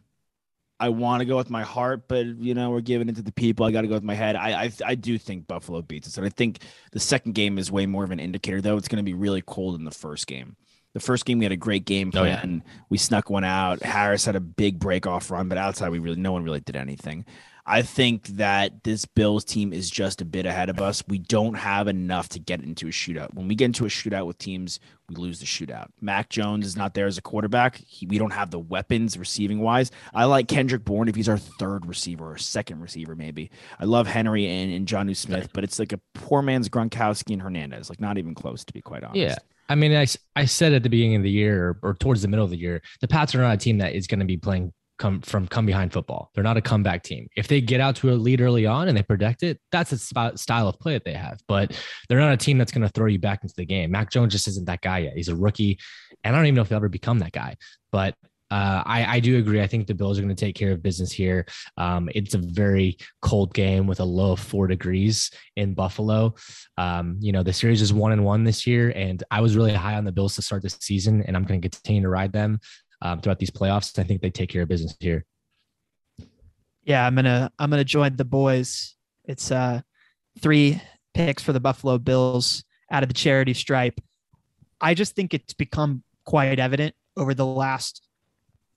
I 0.80 0.90
want 0.90 1.22
to 1.22 1.26
go 1.26 1.38
with 1.38 1.52
my 1.52 1.62
heart, 1.62 2.08
but 2.08 2.26
you 2.26 2.56
know 2.56 2.72
we're 2.72 2.82
giving 2.82 3.08
it 3.08 3.16
to 3.18 3.22
the 3.22 3.32
people. 3.32 3.68
I 3.68 3.72
got 3.72 3.82
to 3.82 3.88
go 3.88 3.94
with 3.94 4.04
my 4.04 4.16
head. 4.16 4.36
I, 4.36 4.64
I 4.64 4.72
I 4.84 4.96
do 4.96 5.18
think 5.20 5.46
Buffalo 5.46 5.84
beats 5.84 6.08
us, 6.08 6.18
and 6.18 6.26
I 6.26 6.30
think 6.30 6.60
the 6.92 7.00
second 7.00 7.34
game 7.36 7.60
is 7.60 7.72
way 7.72 7.86
more 7.86 8.04
of 8.04 8.10
an 8.10 8.20
indicator. 8.20 8.62
Though 8.62 8.78
it's 8.78 8.88
going 8.88 8.98
to 8.98 9.04
be 9.04 9.14
really 9.14 9.44
cold 9.44 9.76
in 9.76 9.86
the 9.86 9.92
first 9.92 10.26
game. 10.26 10.56
The 10.94 11.00
first 11.00 11.24
game 11.26 11.38
we 11.38 11.46
had 11.46 11.52
a 11.52 11.58
great 11.58 11.86
game 11.86 12.12
plan. 12.12 12.64
Oh, 12.64 12.68
yeah. 12.68 12.74
We 12.90 12.98
snuck 12.98 13.30
one 13.30 13.44
out. 13.44 13.82
Harris 13.84 14.26
had 14.26 14.36
a 14.36 14.42
big 14.42 14.80
break 14.80 15.08
off 15.08 15.32
run, 15.32 15.48
but 15.48 15.58
outside 15.58 15.90
we 15.90 16.00
really 16.00 16.20
no 16.20 16.32
one 16.32 16.44
really 16.44 16.60
did 16.60 16.76
anything. 16.76 17.26
I 17.66 17.82
think 17.82 18.28
that 18.28 18.84
this 18.84 19.06
Bills 19.06 19.46
team 19.46 19.74
is 19.74 19.90
just 19.90 20.22
a 20.22 20.26
bit 20.26 20.46
ahead 20.46 20.70
of 20.70 20.82
us. 20.82 21.04
We 21.08 21.20
don't 21.20 21.54
have 21.56 21.88
enough 21.88 22.30
to 22.30 22.40
get 22.40 22.62
into 22.62 22.88
a 22.88 22.92
shootout. 22.92 23.34
When 23.34 23.48
we 23.48 23.56
get 23.56 23.66
into 23.66 23.86
a 23.86 23.90
shootout 23.90 24.26
with 24.26 24.38
teams, 24.38 24.80
we 25.08 25.16
lose 25.16 25.40
the 25.40 25.46
shootout. 25.46 25.88
Mac 26.00 26.30
Jones 26.30 26.66
is 26.66 26.76
not 26.76 26.94
there 26.94 27.06
as 27.06 27.18
a 27.18 27.22
quarterback. 27.22 27.78
He, 27.78 28.06
we 28.06 28.18
don't 28.18 28.32
have 28.32 28.52
the 28.52 28.60
weapons 28.60 29.18
receiving 29.18 29.60
wise. 29.60 29.92
I 30.14 30.26
like 30.26 30.48
Kendrick 30.48 30.84
Bourne 30.86 31.08
if 31.08 31.16
he's 31.16 31.30
our 31.30 31.38
third 31.38 31.86
receiver 31.86 32.32
or 32.32 32.38
second 32.38 32.82
receiver, 32.82 33.16
maybe. 33.16 33.52
I 33.80 33.86
love 33.86 34.08
Henry 34.08 34.48
and, 34.48 34.72
and 34.74 34.88
Jonnu 34.88 35.16
Smith, 35.16 35.50
but 35.54 35.64
it's 35.64 35.80
like 35.80 35.94
a 35.94 36.00
poor 36.14 36.42
man's 36.42 36.70
Gronkowski 36.70 37.34
and 37.34 37.42
Hernandez, 37.42 37.90
like 37.90 38.02
not 38.02 38.18
even 38.18 38.34
close, 38.34 38.64
to 38.66 38.74
be 38.74 38.82
quite 38.82 39.04
honest. 39.04 39.18
Yeah. 39.18 39.38
I 39.70 39.76
mean, 39.76 39.96
I, 39.96 40.06
I 40.36 40.46
said 40.46 40.74
at 40.74 40.84
the 40.84 40.90
beginning 40.90 41.16
of 41.16 41.24
the 41.24 41.32
year 41.32 41.78
or 41.82 41.94
towards 41.94 42.22
the 42.22 42.28
middle 42.28 42.44
of 42.44 42.52
the 42.52 42.58
year, 42.58 42.82
the 43.00 43.08
Pats 43.08 43.34
are 43.36 43.40
not 43.40 43.54
a 43.54 43.58
team 43.58 43.78
that 43.78 43.94
is 43.94 44.06
going 44.06 44.20
to 44.20 44.26
be 44.26 44.36
playing 44.36 44.74
come 45.02 45.20
from 45.22 45.48
come 45.48 45.66
behind 45.66 45.92
football. 45.92 46.30
They're 46.34 46.44
not 46.44 46.58
a 46.58 46.62
comeback 46.62 47.02
team. 47.02 47.28
If 47.36 47.48
they 47.48 47.60
get 47.60 47.82
out 47.82 47.96
to 47.98 48.12
a 48.12 48.14
lead 48.14 48.40
early 48.40 48.68
on 48.68 48.88
and 48.88 48.96
they 48.96 49.02
protect 49.02 49.42
it, 49.42 49.60
that's 49.72 49.92
a 49.92 49.98
style 49.98 50.68
of 50.68 50.80
play 50.80 50.94
that 50.94 51.04
they 51.04 51.14
have. 51.14 51.40
But 51.48 51.78
they're 52.08 52.20
not 52.20 52.32
a 52.32 52.38
team 52.38 52.58
that's 52.60 52.72
going 52.72 52.84
to 52.84 52.90
throw 52.90 53.08
you 53.08 53.20
back 53.20 53.44
into 53.44 53.56
the 53.58 53.66
game. 53.66 53.92
Mac 53.92 54.12
Jones 54.12 54.32
just 54.32 54.48
isn't 54.48 54.68
that 54.68 54.82
guy 54.82 55.00
yet. 55.00 55.14
He's 55.16 55.28
a 55.28 55.36
rookie, 55.36 55.80
and 56.24 56.36
I 56.36 56.40
don't 56.40 56.46
even 56.46 56.56
know 56.56 56.62
if 56.62 56.70
he'll 56.70 56.78
ever 56.78 56.90
become 56.90 57.20
that 57.20 57.32
guy. 57.32 57.56
But 57.92 58.16
uh, 58.52 58.84
I, 58.86 59.16
I, 59.16 59.20
do 59.22 59.38
agree. 59.38 59.62
I 59.62 59.68
think 59.68 59.88
the 59.88 59.94
Bills 59.94 60.20
are 60.20 60.22
going 60.22 60.36
to 60.36 60.46
take 60.46 60.56
care 60.56 60.74
of 60.74 60.84
business 60.84 61.10
here. 61.10 61.46
Um, 61.78 62.10
it's 62.14 62.34
a 62.34 62.38
very 62.38 62.98
cold 63.22 63.54
game 63.54 63.88
with 63.88 64.02
a 64.02 64.04
low 64.04 64.34
of 64.34 64.42
four 64.42 64.68
degrees 64.68 65.32
in 65.56 65.74
Buffalo. 65.74 66.36
Um, 66.78 67.16
you 67.22 67.32
know, 67.32 67.44
the 67.44 67.54
series 67.54 67.82
is 67.82 67.94
one 67.94 68.12
and 68.12 68.26
one 68.26 68.44
this 68.44 68.68
year, 68.68 68.92
and 68.94 69.24
I 69.32 69.40
was 69.40 69.56
really 69.56 69.74
high 69.74 69.96
on 69.96 70.04
the 70.04 70.12
Bills 70.12 70.36
to 70.36 70.42
start 70.42 70.64
this 70.64 70.78
season, 70.82 71.24
and 71.24 71.38
I'm 71.38 71.46
going 71.46 71.62
to 71.62 71.70
continue 71.70 72.02
to 72.02 72.10
ride 72.10 72.34
them 72.34 72.60
um, 73.02 73.22
throughout 73.22 73.40
these 73.40 73.52
playoffs. 73.52 73.98
I 73.98 74.04
think 74.04 74.22
they 74.22 74.30
take 74.30 74.50
care 74.50 74.64
of 74.64 74.70
business 74.70 74.96
here. 75.00 75.26
Yeah, 76.84 77.06
I'm 77.06 77.16
gonna 77.16 77.52
I'm 77.60 77.70
gonna 77.70 77.84
join 77.84 78.16
the 78.16 78.26
boys. 78.26 78.96
It's 79.26 79.52
uh 79.52 79.82
three 80.40 80.82
picks 81.14 81.44
for 81.44 81.54
the 81.54 81.60
Buffalo 81.60 81.98
Bills 81.98 82.64
out 82.90 83.04
of 83.04 83.10
the 83.10 83.14
charity 83.14 83.54
stripe. 83.54 84.00
I 84.80 84.94
just 84.94 85.16
think 85.16 85.34
it's 85.34 85.54
become 85.54 86.04
quite 86.26 86.60
evident 86.60 86.96
over 87.16 87.34
the 87.34 87.46
last 87.46 88.02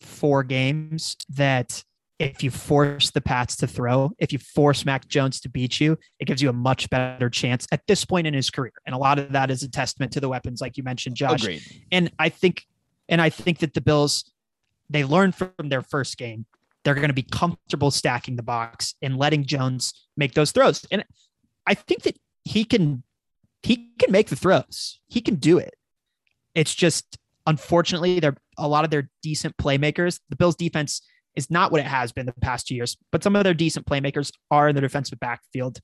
four 0.00 0.42
games 0.42 1.16
that 1.30 1.82
if 2.18 2.42
you 2.42 2.50
force 2.50 3.10
the 3.10 3.20
Pats 3.20 3.56
to 3.56 3.66
throw, 3.66 4.12
if 4.18 4.32
you 4.32 4.38
force 4.38 4.84
Mac 4.84 5.08
Jones 5.08 5.40
to 5.40 5.48
beat 5.48 5.80
you, 5.80 5.98
it 6.20 6.26
gives 6.26 6.40
you 6.40 6.48
a 6.48 6.52
much 6.52 6.88
better 6.90 7.28
chance 7.28 7.66
at 7.72 7.86
this 7.88 8.04
point 8.04 8.26
in 8.26 8.34
his 8.34 8.50
career. 8.50 8.72
And 8.86 8.94
a 8.94 8.98
lot 8.98 9.18
of 9.18 9.32
that 9.32 9.50
is 9.50 9.62
a 9.62 9.68
testament 9.68 10.12
to 10.12 10.20
the 10.20 10.28
weapons, 10.28 10.60
like 10.60 10.76
you 10.76 10.84
mentioned, 10.84 11.16
Josh. 11.16 11.42
Agreed. 11.42 11.62
And 11.90 12.12
I 12.18 12.28
think 12.28 12.66
and 13.08 13.20
I 13.20 13.30
think 13.30 13.58
that 13.58 13.74
the 13.74 13.80
Bills, 13.80 14.30
they 14.88 15.04
learned 15.04 15.34
from 15.34 15.52
their 15.58 15.82
first 15.82 16.16
game. 16.16 16.46
They're 16.84 16.94
going 16.94 17.08
to 17.08 17.14
be 17.14 17.22
comfortable 17.22 17.90
stacking 17.90 18.36
the 18.36 18.42
box 18.42 18.94
and 19.00 19.16
letting 19.16 19.44
Jones 19.44 19.94
make 20.16 20.34
those 20.34 20.52
throws. 20.52 20.86
And 20.90 21.04
I 21.66 21.74
think 21.74 22.02
that 22.02 22.18
he 22.44 22.64
can 22.64 23.02
he 23.62 23.90
can 23.98 24.12
make 24.12 24.28
the 24.28 24.36
throws. 24.36 25.00
He 25.08 25.22
can 25.22 25.36
do 25.36 25.56
it. 25.56 25.74
It's 26.54 26.74
just 26.74 27.16
unfortunately 27.46 28.20
they're 28.20 28.36
a 28.58 28.68
lot 28.68 28.84
of 28.84 28.90
their 28.90 29.08
decent 29.22 29.56
playmakers. 29.56 30.20
The 30.28 30.36
Bills 30.36 30.56
defense 30.56 31.00
is 31.34 31.50
not 31.50 31.72
what 31.72 31.80
it 31.80 31.86
has 31.86 32.12
been 32.12 32.26
the 32.26 32.32
past 32.32 32.66
two 32.66 32.74
years, 32.74 32.96
but 33.10 33.22
some 33.22 33.34
of 33.34 33.44
their 33.44 33.54
decent 33.54 33.86
playmakers 33.86 34.30
are 34.50 34.68
in 34.68 34.74
the 34.74 34.80
defensive 34.80 35.18
backfield 35.18 35.80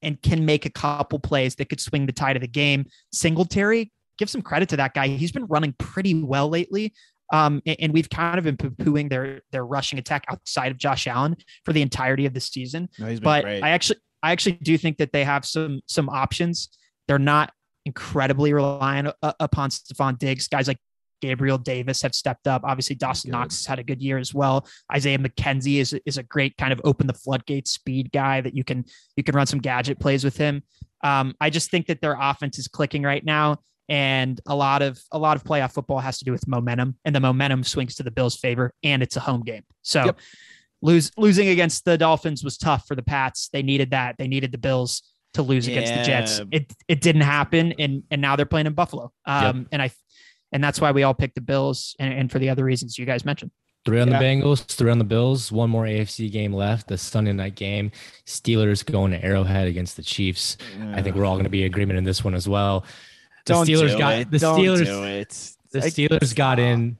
and 0.00 0.20
can 0.22 0.44
make 0.44 0.64
a 0.64 0.70
couple 0.70 1.18
plays 1.18 1.56
that 1.56 1.68
could 1.68 1.80
swing 1.80 2.06
the 2.06 2.12
tide 2.12 2.36
of 2.36 2.42
the 2.42 2.48
game. 2.48 2.86
Singletary 3.12 3.92
give 4.18 4.30
some 4.30 4.42
credit 4.42 4.68
to 4.70 4.76
that 4.76 4.94
guy. 4.94 5.08
He's 5.08 5.32
been 5.32 5.46
running 5.46 5.74
pretty 5.78 6.22
well 6.22 6.48
lately. 6.48 6.92
Um, 7.32 7.62
and, 7.64 7.94
we've 7.94 8.10
kind 8.10 8.36
of 8.36 8.44
been 8.44 8.58
poo-pooing 8.58 9.08
their 9.08 9.40
their 9.52 9.64
rushing 9.64 9.98
attack 9.98 10.24
outside 10.28 10.70
of 10.70 10.76
Josh 10.76 11.06
Allen 11.06 11.34
for 11.64 11.72
the 11.72 11.80
entirety 11.80 12.26
of 12.26 12.34
the 12.34 12.40
season. 12.40 12.90
No, 12.98 13.16
but 13.22 13.44
great. 13.44 13.62
I 13.62 13.70
actually 13.70 14.00
I 14.22 14.32
actually 14.32 14.58
do 14.62 14.76
think 14.76 14.98
that 14.98 15.12
they 15.12 15.24
have 15.24 15.46
some 15.46 15.80
some 15.86 16.10
options. 16.10 16.68
They're 17.08 17.18
not 17.18 17.50
incredibly 17.86 18.52
reliant 18.52 19.14
uh, 19.22 19.32
upon 19.40 19.70
Stefon 19.70 20.18
Diggs. 20.18 20.46
Guys 20.46 20.68
like 20.68 20.78
Gabriel 21.22 21.56
Davis 21.56 22.02
have 22.02 22.14
stepped 22.14 22.46
up. 22.46 22.62
Obviously, 22.64 22.96
Dawson 22.96 23.30
Knox 23.30 23.56
has 23.56 23.66
had 23.66 23.78
a 23.78 23.82
good 23.82 24.02
year 24.02 24.18
as 24.18 24.34
well. 24.34 24.66
Isaiah 24.92 25.18
McKenzie 25.18 25.78
is 25.78 25.94
is 26.04 26.18
a 26.18 26.22
great 26.22 26.56
kind 26.58 26.72
of 26.72 26.82
open 26.84 27.06
the 27.06 27.14
floodgates 27.14 27.70
speed 27.70 28.12
guy 28.12 28.42
that 28.42 28.54
you 28.54 28.62
can 28.62 28.84
you 29.16 29.24
can 29.24 29.34
run 29.34 29.46
some 29.46 29.60
gadget 29.60 29.98
plays 29.98 30.22
with 30.22 30.36
him. 30.36 30.62
Um, 31.02 31.34
I 31.40 31.48
just 31.48 31.70
think 31.70 31.86
that 31.86 32.00
their 32.02 32.16
offense 32.20 32.58
is 32.58 32.68
clicking 32.68 33.02
right 33.02 33.24
now 33.24 33.60
and 33.88 34.40
a 34.46 34.54
lot 34.54 34.82
of 34.82 35.00
a 35.12 35.18
lot 35.18 35.36
of 35.36 35.44
playoff 35.44 35.72
football 35.72 35.98
has 35.98 36.18
to 36.18 36.24
do 36.24 36.32
with 36.32 36.46
momentum 36.46 36.96
and 37.04 37.14
the 37.14 37.20
momentum 37.20 37.64
swings 37.64 37.96
to 37.96 38.02
the 38.02 38.10
bills 38.10 38.36
favor 38.36 38.72
and 38.82 39.02
it's 39.02 39.16
a 39.16 39.20
home 39.20 39.42
game 39.42 39.62
so 39.82 40.04
yep. 40.04 40.18
lose 40.80 41.10
losing 41.16 41.48
against 41.48 41.84
the 41.84 41.98
dolphins 41.98 42.44
was 42.44 42.56
tough 42.56 42.86
for 42.86 42.94
the 42.94 43.02
pats 43.02 43.48
they 43.52 43.62
needed 43.62 43.90
that 43.90 44.16
they 44.18 44.28
needed 44.28 44.52
the 44.52 44.58
bills 44.58 45.02
to 45.34 45.42
lose 45.42 45.66
yeah. 45.66 45.76
against 45.76 45.94
the 45.94 46.02
jets 46.04 46.40
it 46.50 46.72
it 46.88 47.00
didn't 47.00 47.22
happen 47.22 47.72
and 47.78 48.02
and 48.10 48.22
now 48.22 48.36
they're 48.36 48.46
playing 48.46 48.66
in 48.66 48.74
buffalo 48.74 49.10
um 49.26 49.58
yep. 49.58 49.66
and 49.72 49.82
i 49.82 49.90
and 50.52 50.62
that's 50.62 50.80
why 50.80 50.92
we 50.92 51.02
all 51.02 51.14
picked 51.14 51.34
the 51.34 51.40
bills 51.40 51.96
and, 51.98 52.12
and 52.12 52.30
for 52.30 52.38
the 52.38 52.50
other 52.50 52.64
reasons 52.64 52.98
you 52.98 53.06
guys 53.06 53.24
mentioned 53.24 53.50
Three 53.84 54.00
on 54.00 54.08
yeah. 54.08 54.18
the 54.18 54.24
Bengals, 54.24 54.64
three 54.64 54.92
on 54.92 54.98
the 54.98 55.04
Bills, 55.04 55.50
one 55.50 55.68
more 55.68 55.84
AFC 55.84 56.30
game 56.30 56.52
left, 56.52 56.86
the 56.86 56.96
Sunday 56.96 57.32
night 57.32 57.56
game. 57.56 57.90
Steelers 58.26 58.86
going 58.86 59.10
to 59.10 59.24
Arrowhead 59.24 59.66
against 59.66 59.96
the 59.96 60.04
Chiefs. 60.04 60.56
Yeah. 60.78 60.94
I 60.94 61.02
think 61.02 61.16
we're 61.16 61.24
all 61.24 61.34
going 61.34 61.44
to 61.44 61.50
be 61.50 61.64
agreement 61.64 61.98
in 61.98 62.04
this 62.04 62.22
one 62.22 62.34
as 62.34 62.48
well. 62.48 62.84
The 63.44 63.54
Don't 63.54 63.66
Steelers 63.66 63.90
do 63.90 63.98
got 63.98 64.14
it. 64.14 64.30
the 64.30 64.38
Don't 64.38 64.58
Steelers. 64.58 64.84
Do 64.84 65.04
it. 65.04 65.56
The 65.70 65.78
Steelers 65.80 66.34
got 66.34 66.58
in. 66.58 66.98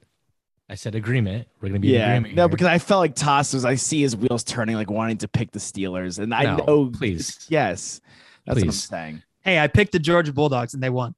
I 0.69 0.75
said 0.75 0.95
agreement. 0.95 1.47
We're 1.61 1.69
gonna 1.69 1.79
be 1.79 1.89
yeah. 1.89 2.17
no, 2.19 2.27
here. 2.27 2.47
because 2.47 2.67
I 2.67 2.79
felt 2.79 2.99
like 2.99 3.15
Toss 3.15 3.53
was. 3.53 3.65
I 3.65 3.75
see 3.75 4.01
his 4.01 4.15
wheels 4.15 4.43
turning, 4.43 4.75
like 4.75 4.89
wanting 4.89 5.17
to 5.17 5.27
pick 5.27 5.51
the 5.51 5.59
Steelers, 5.59 6.19
and 6.19 6.33
I 6.33 6.43
no, 6.43 6.55
know. 6.57 6.91
Please, 6.97 7.45
yes, 7.49 8.01
that's 8.45 8.59
please. 8.59 8.61
what 8.61 8.67
I'm 8.67 8.71
saying. 8.71 9.23
Hey, 9.41 9.59
I 9.59 9.67
picked 9.67 9.91
the 9.91 9.99
Georgia 9.99 10.33
Bulldogs, 10.33 10.73
and 10.73 10.81
they 10.81 10.89
won. 10.89 11.15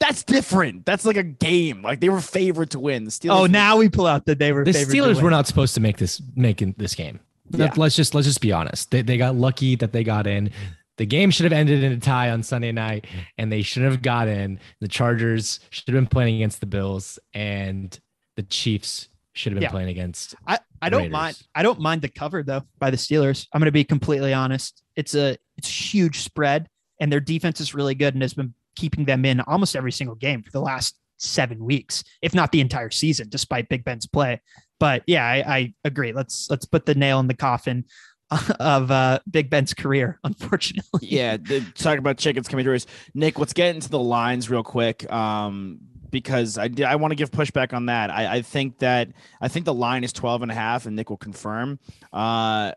That's 0.00 0.22
different. 0.22 0.84
That's 0.84 1.06
like 1.06 1.16
a 1.16 1.22
game. 1.22 1.82
Like 1.82 2.00
they 2.00 2.10
were 2.10 2.20
favored 2.20 2.70
to 2.72 2.78
win. 2.78 3.04
The 3.04 3.10
Steelers. 3.10 3.40
Oh, 3.40 3.46
now 3.46 3.78
we 3.78 3.88
pull 3.88 4.06
out 4.06 4.26
that 4.26 4.38
they 4.38 4.52
were. 4.52 4.64
The 4.64 4.72
Steelers 4.72 5.22
were 5.22 5.30
not 5.30 5.46
supposed 5.46 5.74
to 5.74 5.80
make 5.80 5.96
this 5.96 6.20
making 6.36 6.74
this 6.76 6.94
game. 6.94 7.20
Yeah. 7.50 7.72
Let's 7.76 7.96
just 7.96 8.14
let's 8.14 8.26
just 8.26 8.40
be 8.40 8.52
honest. 8.52 8.90
They, 8.90 9.02
they 9.02 9.16
got 9.16 9.34
lucky 9.34 9.76
that 9.76 9.92
they 9.92 10.04
got 10.04 10.26
in. 10.26 10.50
The 10.96 11.06
game 11.06 11.30
should 11.30 11.44
have 11.44 11.52
ended 11.52 11.82
in 11.82 11.92
a 11.92 11.98
tie 11.98 12.30
on 12.30 12.42
Sunday 12.42 12.72
night, 12.72 13.06
and 13.36 13.50
they 13.50 13.62
should 13.62 13.82
have 13.82 14.00
got 14.00 14.28
in. 14.28 14.60
The 14.80 14.88
Chargers 14.88 15.60
should 15.70 15.88
have 15.88 15.94
been 15.94 16.06
playing 16.06 16.36
against 16.36 16.60
the 16.60 16.66
Bills, 16.66 17.18
and 17.32 17.98
the 18.36 18.44
Chiefs 18.44 19.08
should 19.32 19.52
have 19.52 19.56
been 19.56 19.64
yeah. 19.64 19.70
playing 19.70 19.88
against. 19.88 20.36
I, 20.46 20.58
I 20.80 20.88
don't 20.88 21.02
Raiders. 21.02 21.12
mind. 21.12 21.42
I 21.54 21.62
don't 21.62 21.80
mind 21.80 22.02
the 22.02 22.08
cover 22.08 22.42
though 22.42 22.62
by 22.78 22.90
the 22.90 22.96
Steelers. 22.96 23.46
I'm 23.52 23.60
going 23.60 23.66
to 23.66 23.72
be 23.72 23.84
completely 23.84 24.32
honest. 24.32 24.82
It's 24.96 25.14
a 25.14 25.36
it's 25.56 25.68
a 25.68 25.72
huge 25.72 26.20
spread, 26.20 26.68
and 27.00 27.10
their 27.10 27.20
defense 27.20 27.60
is 27.60 27.74
really 27.74 27.94
good 27.94 28.14
and 28.14 28.22
has 28.22 28.34
been 28.34 28.54
keeping 28.76 29.04
them 29.04 29.24
in 29.24 29.40
almost 29.40 29.76
every 29.76 29.92
single 29.92 30.16
game 30.16 30.42
for 30.42 30.50
the 30.50 30.60
last 30.60 30.96
seven 31.16 31.64
weeks, 31.64 32.04
if 32.22 32.34
not 32.34 32.52
the 32.52 32.60
entire 32.60 32.90
season, 32.90 33.28
despite 33.28 33.68
Big 33.68 33.84
Ben's 33.84 34.06
play. 34.06 34.40
But 34.80 35.02
yeah, 35.06 35.24
I, 35.24 35.36
I 35.56 35.74
agree. 35.84 36.12
Let's 36.12 36.48
let's 36.50 36.66
put 36.66 36.86
the 36.86 36.94
nail 36.94 37.20
in 37.20 37.26
the 37.28 37.34
coffin 37.34 37.84
of 38.60 38.90
uh, 38.90 39.20
Big 39.30 39.50
Ben's 39.50 39.74
career, 39.74 40.18
unfortunately. 40.24 41.08
Yeah, 41.08 41.36
the, 41.40 41.60
talking 41.74 41.98
about 41.98 42.18
chickens 42.18 42.48
coming 42.48 42.64
to 42.64 42.74
us. 42.74 42.86
Nick, 43.14 43.38
let's 43.38 43.52
get 43.52 43.74
into 43.74 43.88
the 43.88 43.98
lines 43.98 44.50
real 44.50 44.62
quick. 44.62 45.10
Um, 45.12 45.80
because 46.10 46.58
I, 46.58 46.70
I 46.86 46.94
want 46.94 47.10
to 47.10 47.16
give 47.16 47.32
pushback 47.32 47.72
on 47.72 47.86
that. 47.86 48.08
I, 48.08 48.36
I 48.36 48.42
think 48.42 48.78
that 48.78 49.08
I 49.40 49.48
think 49.48 49.64
the 49.64 49.74
line 49.74 50.04
is 50.04 50.12
12 50.12 50.42
and 50.42 50.50
a 50.50 50.54
half, 50.54 50.86
and 50.86 50.94
Nick 50.94 51.10
will 51.10 51.16
confirm. 51.16 51.80
Uh, 52.12 52.70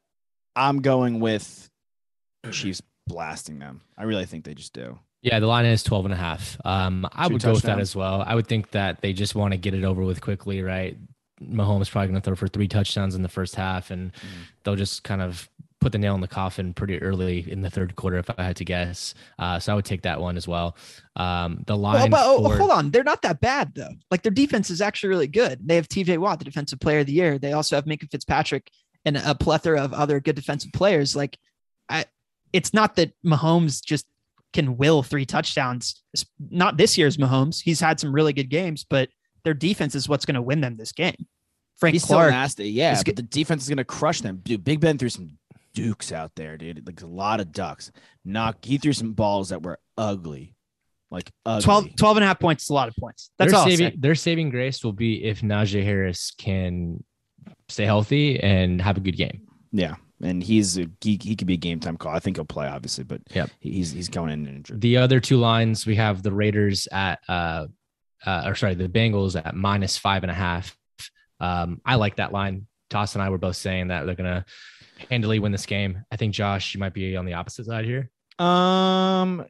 I'm 0.56 0.82
going 0.82 1.20
with 1.20 1.70
Chiefs 2.52 2.82
blasting 3.06 3.60
them. 3.60 3.82
I 3.96 4.04
really 4.06 4.26
think 4.26 4.44
they 4.44 4.56
just 4.56 4.74
do. 4.74 4.98
Yeah, 5.22 5.40
the 5.40 5.48
line 5.48 5.66
is 5.66 5.84
12 5.84 6.06
and 6.06 6.14
a 6.14 6.18
half. 6.18 6.58
Um, 6.66 7.08
I 7.12 7.28
Two 7.28 7.34
would 7.34 7.42
touchdowns. 7.42 7.44
go 7.44 7.54
with 7.54 7.64
that 7.64 7.80
as 7.80 7.96
well. 7.96 8.24
I 8.26 8.34
would 8.34 8.48
think 8.48 8.72
that 8.72 9.02
they 9.02 9.14
just 9.14 9.36
want 9.36 9.52
to 9.52 9.58
get 9.58 9.74
it 9.74 9.84
over 9.84 10.04
with 10.04 10.22
quickly, 10.22 10.62
right? 10.62 10.98
Mahomes 11.42 11.90
probably 11.90 12.10
going 12.10 12.22
to 12.22 12.26
throw 12.26 12.36
for 12.36 12.48
three 12.48 12.68
touchdowns 12.68 13.16
in 13.16 13.22
the 13.22 13.30
first 13.30 13.56
half, 13.56 13.92
and 13.92 14.14
mm. 14.14 14.20
they'll 14.64 14.76
just 14.76 15.04
kind 15.04 15.22
of 15.22 15.50
put 15.80 15.92
the 15.92 15.98
nail 15.98 16.16
in 16.16 16.22
the 16.22 16.28
coffin 16.28 16.74
pretty 16.74 17.00
early 17.02 17.50
in 17.50 17.62
the 17.62 17.70
third 17.70 17.96
quarter, 17.96 18.18
if 18.18 18.30
I 18.38 18.44
had 18.44 18.56
to 18.58 18.66
guess. 18.66 19.14
Uh, 19.38 19.60
so 19.60 19.72
I 19.72 19.76
would 19.76 19.86
take 19.86 20.02
that 20.02 20.20
one 20.20 20.36
as 20.36 20.48
well. 20.48 20.76
Um, 21.16 21.64
the 21.66 21.78
line. 21.78 22.10
Well, 22.12 22.42
but 22.42 22.52
for... 22.52 22.58
hold 22.58 22.72
on, 22.72 22.92
they're 22.92 23.04
not 23.04 23.22
that 23.22 23.40
bad 23.40 23.74
though. 23.76 23.94
Like 24.10 24.24
their 24.24 24.32
defense 24.32 24.70
is 24.70 24.82
actually 24.82 25.10
really 25.10 25.28
good. 25.28 25.60
They 25.66 25.76
have 25.76 25.88
T.J. 25.88 26.18
Watt, 26.18 26.40
the 26.40 26.46
defensive 26.46 26.80
player 26.80 27.00
of 27.00 27.06
the 27.06 27.14
year. 27.14 27.38
They 27.38 27.54
also 27.54 27.76
have 27.76 27.86
Minkah 27.86 28.10
Fitzpatrick 28.10 28.72
and 29.06 29.18
a 29.18 29.36
plethora 29.36 29.82
of 29.82 29.94
other 29.94 30.20
good 30.20 30.36
defensive 30.36 30.72
players. 30.74 31.16
Like, 31.16 31.38
I, 31.88 32.06
it's 32.52 32.74
not 32.74 32.96
that 32.96 33.14
Mahomes 33.26 33.84
just 33.84 34.06
can 34.54 34.78
will 34.78 35.04
three 35.04 35.26
touchdowns. 35.26 36.02
It's 36.14 36.26
not 36.50 36.78
this 36.78 36.98
year's 36.98 37.18
Mahomes. 37.18 37.62
He's 37.62 37.80
had 37.80 38.00
some 38.00 38.14
really 38.14 38.34
good 38.34 38.50
games, 38.50 38.86
but 38.90 39.10
their 39.48 39.54
defense 39.54 39.96
is 39.96 40.10
what's 40.10 40.26
going 40.26 40.36
to 40.36 40.42
win 40.42 40.60
them 40.60 40.76
this 40.76 40.92
game. 40.92 41.16
Frank 41.78 41.94
He's 41.94 42.04
Clark, 42.04 42.28
still 42.28 42.38
nasty, 42.38 42.70
yeah, 42.70 43.02
but 43.06 43.16
the 43.16 43.22
defense 43.22 43.64
is 43.64 43.70
going 43.70 43.78
to 43.78 43.86
crush 43.86 44.20
them. 44.20 44.42
Dude, 44.44 44.62
Big 44.66 44.82
Ben 44.82 44.98
threw 44.98 45.08
some 45.08 45.38
dukes 45.74 46.12
out 46.12 46.36
there, 46.36 46.58
dude. 46.58 46.86
Like 46.86 47.02
a 47.02 47.08
lot 47.08 47.40
of 47.40 47.54
ducks. 47.54 47.94
Knock. 48.26 48.66
He 48.66 48.78
threw 48.78 48.92
some 48.92 49.14
balls 49.14 49.50
that 49.50 49.64
were 49.64 49.80
ugly. 49.98 50.54
Like 51.10 51.32
ugly. 51.46 51.64
12, 51.64 51.96
12 51.96 52.18
and 52.18 52.24
a 52.26 52.28
half 52.28 52.42
points 52.42 52.66
is 52.66 52.72
a 52.72 52.74
lot 52.74 52.90
of 52.90 52.96
points. 52.98 53.30
That's 53.40 53.54
their 53.54 53.60
all. 53.62 53.66
Saving, 53.70 53.94
their 53.98 54.16
saving 54.16 54.50
grace 54.50 54.84
will 54.84 54.92
be 54.92 55.24
if 55.24 55.40
Najee 55.40 55.82
Harris 55.82 56.34
can 56.38 57.06
stay 57.70 57.86
healthy 57.86 58.38
and 58.42 58.82
have 58.82 58.98
a 58.98 59.00
good 59.00 59.16
game. 59.16 59.48
Yeah. 59.72 59.96
and 60.22 60.44
he's 60.44 60.78
a, 60.78 60.88
he, 61.00 61.18
he 61.22 61.38
could 61.38 61.48
be 61.48 61.54
a 61.54 61.58
game 61.58 61.80
time 61.80 61.96
call. 61.96 62.14
I 62.14 62.20
think 62.20 62.36
he'll 62.36 62.44
play, 62.44 62.68
obviously, 62.68 63.06
but 63.06 63.22
yeah, 63.32 63.46
he's 63.60 63.92
he's 63.92 64.10
going 64.10 64.32
in 64.32 64.46
injured. 64.48 64.82
The 64.82 64.98
other 64.98 65.20
two 65.22 65.38
lines 65.38 65.86
we 65.86 65.96
have 65.96 66.24
the 66.24 66.34
Raiders 66.34 66.88
at 66.92 67.20
uh, 67.30 67.68
uh 68.26 68.44
or 68.46 68.56
sorry, 68.56 68.76
the 68.76 68.88
Bengals 68.90 69.36
at 69.36 69.56
minus 69.56 69.98
five 69.98 70.24
and 70.24 70.32
a 70.32 70.36
half. 70.36 70.76
Um, 71.40 71.82
I 71.86 71.96
like 71.96 72.16
that 72.18 72.32
line. 72.32 72.68
Toss 72.90 73.16
and 73.16 73.22
I 73.22 73.30
were 73.30 73.38
both 73.38 73.56
saying 73.58 73.90
that 73.90 74.06
they're 74.06 74.16
gonna 74.16 74.46
handily 75.10 75.40
win 75.40 75.52
this 75.52 75.66
game. 75.66 76.04
I 76.12 76.16
think 76.16 76.34
Josh, 76.34 76.74
you 76.74 76.80
might 76.80 76.94
be 76.94 77.16
on 77.16 77.26
the 77.26 77.34
opposite 77.34 77.66
side 77.66 77.86
here. 77.86 78.10
Um, 78.40 79.46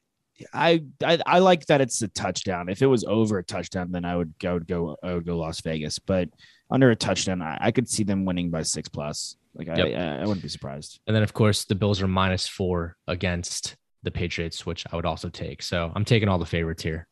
I, 0.53 0.83
I 1.03 1.19
I 1.25 1.39
like 1.39 1.65
that 1.67 1.81
it's 1.81 2.01
a 2.01 2.07
touchdown. 2.09 2.69
If 2.69 2.81
it 2.81 2.87
was 2.87 3.03
over 3.03 3.39
a 3.39 3.43
touchdown, 3.43 3.91
then 3.91 4.05
I 4.05 4.15
would 4.15 4.33
I 4.45 4.53
would 4.53 4.67
go 4.67 4.95
I 5.01 5.13
would 5.13 5.25
go 5.25 5.37
Las 5.37 5.61
Vegas. 5.61 5.99
But 5.99 6.29
under 6.69 6.91
a 6.91 6.95
touchdown, 6.95 7.41
I, 7.41 7.57
I 7.59 7.71
could 7.71 7.89
see 7.89 8.03
them 8.03 8.25
winning 8.25 8.49
by 8.49 8.63
six 8.63 8.89
plus. 8.89 9.35
Like 9.55 9.69
I, 9.69 9.75
Yep. 9.77 9.99
I 9.99 10.17
I 10.17 10.25
wouldn't 10.25 10.43
be 10.43 10.49
surprised. 10.49 10.99
And 11.07 11.15
then 11.15 11.23
of 11.23 11.33
course 11.33 11.65
the 11.65 11.75
Bills 11.75 12.01
are 12.01 12.07
minus 12.07 12.47
four 12.47 12.97
against 13.07 13.77
the 14.03 14.11
Patriots, 14.11 14.65
which 14.65 14.85
I 14.91 14.95
would 14.95 15.05
also 15.05 15.29
take. 15.29 15.63
So 15.63 15.91
I'm 15.95 16.05
taking 16.05 16.29
all 16.29 16.37
the 16.37 16.45
favorites 16.45 16.83
here. 16.83 17.07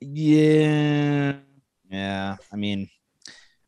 Yeah, 0.00 1.34
yeah. 1.90 2.36
I 2.52 2.56
mean, 2.56 2.88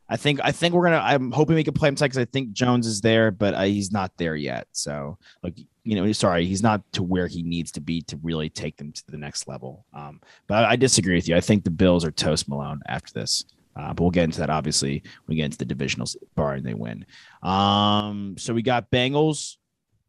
I 0.09 0.17
think 0.17 0.39
I 0.43 0.51
think 0.51 0.73
we're 0.73 0.83
gonna. 0.83 1.01
I'm 1.03 1.31
hoping 1.31 1.55
we 1.55 1.63
can 1.63 1.73
play 1.73 1.89
him 1.89 1.95
tight 1.95 2.07
because 2.07 2.19
I 2.19 2.25
think 2.25 2.51
Jones 2.51 2.85
is 2.85 3.01
there, 3.01 3.31
but 3.31 3.53
uh, 3.53 3.63
he's 3.63 3.91
not 3.91 4.11
there 4.17 4.35
yet. 4.35 4.67
So 4.71 5.17
like 5.41 5.57
you 5.83 5.95
know, 5.95 6.11
sorry, 6.11 6.45
he's 6.45 6.63
not 6.63 6.81
to 6.93 7.03
where 7.03 7.27
he 7.27 7.43
needs 7.43 7.71
to 7.73 7.81
be 7.81 8.01
to 8.03 8.17
really 8.23 8.49
take 8.49 8.77
them 8.77 8.91
to 8.91 9.03
the 9.07 9.17
next 9.17 9.47
level. 9.47 9.85
Um, 9.93 10.21
but 10.47 10.65
I, 10.65 10.71
I 10.71 10.75
disagree 10.75 11.15
with 11.15 11.27
you. 11.27 11.35
I 11.35 11.41
think 11.41 11.63
the 11.63 11.71
Bills 11.71 12.05
are 12.05 12.11
toast 12.11 12.47
Malone 12.47 12.81
after 12.87 13.11
this. 13.13 13.45
Uh, 13.75 13.93
but 13.93 14.03
we'll 14.03 14.11
get 14.11 14.25
into 14.25 14.39
that 14.39 14.51
obviously 14.51 15.01
when 15.25 15.35
we 15.35 15.35
get 15.37 15.45
into 15.45 15.57
the 15.57 15.65
divisionals, 15.65 16.15
barring 16.35 16.63
they 16.63 16.75
win. 16.75 17.05
Um, 17.41 18.35
so 18.37 18.53
we 18.53 18.61
got 18.61 18.91
Bengals. 18.91 19.57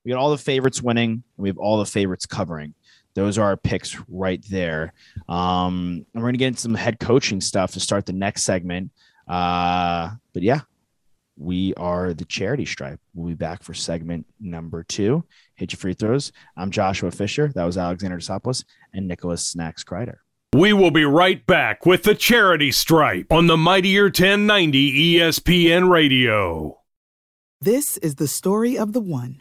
We 0.04 0.10
got 0.10 0.18
all 0.18 0.30
the 0.30 0.38
favorites 0.38 0.82
winning. 0.82 1.10
And 1.10 1.22
we 1.42 1.48
have 1.48 1.58
all 1.58 1.78
the 1.78 1.86
favorites 1.86 2.26
covering. 2.26 2.74
Those 3.14 3.38
are 3.38 3.44
our 3.44 3.56
picks 3.56 3.96
right 4.08 4.44
there. 4.50 4.92
Um, 5.28 6.04
and 6.14 6.22
we're 6.22 6.28
gonna 6.28 6.38
get 6.38 6.48
into 6.48 6.60
some 6.60 6.74
head 6.74 6.98
coaching 6.98 7.40
stuff 7.40 7.72
to 7.72 7.80
start 7.80 8.06
the 8.06 8.12
next 8.12 8.44
segment. 8.44 8.90
Uh, 9.28 10.10
but 10.32 10.42
yeah, 10.42 10.60
we 11.36 11.74
are 11.74 12.14
the 12.14 12.24
charity 12.24 12.64
stripe. 12.64 13.00
We'll 13.14 13.28
be 13.28 13.34
back 13.34 13.62
for 13.62 13.74
segment 13.74 14.26
number 14.40 14.82
two. 14.84 15.24
Hit 15.56 15.72
your 15.72 15.78
free 15.78 15.94
throws. 15.94 16.32
I'm 16.56 16.70
Joshua 16.70 17.10
Fisher. 17.10 17.50
That 17.54 17.64
was 17.64 17.78
Alexander 17.78 18.18
Desopoulos 18.18 18.64
and 18.92 19.08
Nicholas 19.08 19.46
Snacks 19.46 19.84
Kreider. 19.84 20.16
We 20.52 20.72
will 20.72 20.92
be 20.92 21.04
right 21.04 21.44
back 21.44 21.84
with 21.84 22.04
the 22.04 22.14
Charity 22.14 22.70
Stripe 22.70 23.32
on 23.32 23.48
the 23.48 23.56
Mightier 23.56 24.04
1090 24.04 25.18
ESPN 25.18 25.90
Radio. 25.90 26.78
This 27.60 27.96
is 27.96 28.16
the 28.16 28.28
story 28.28 28.78
of 28.78 28.92
the 28.92 29.00
one. 29.00 29.40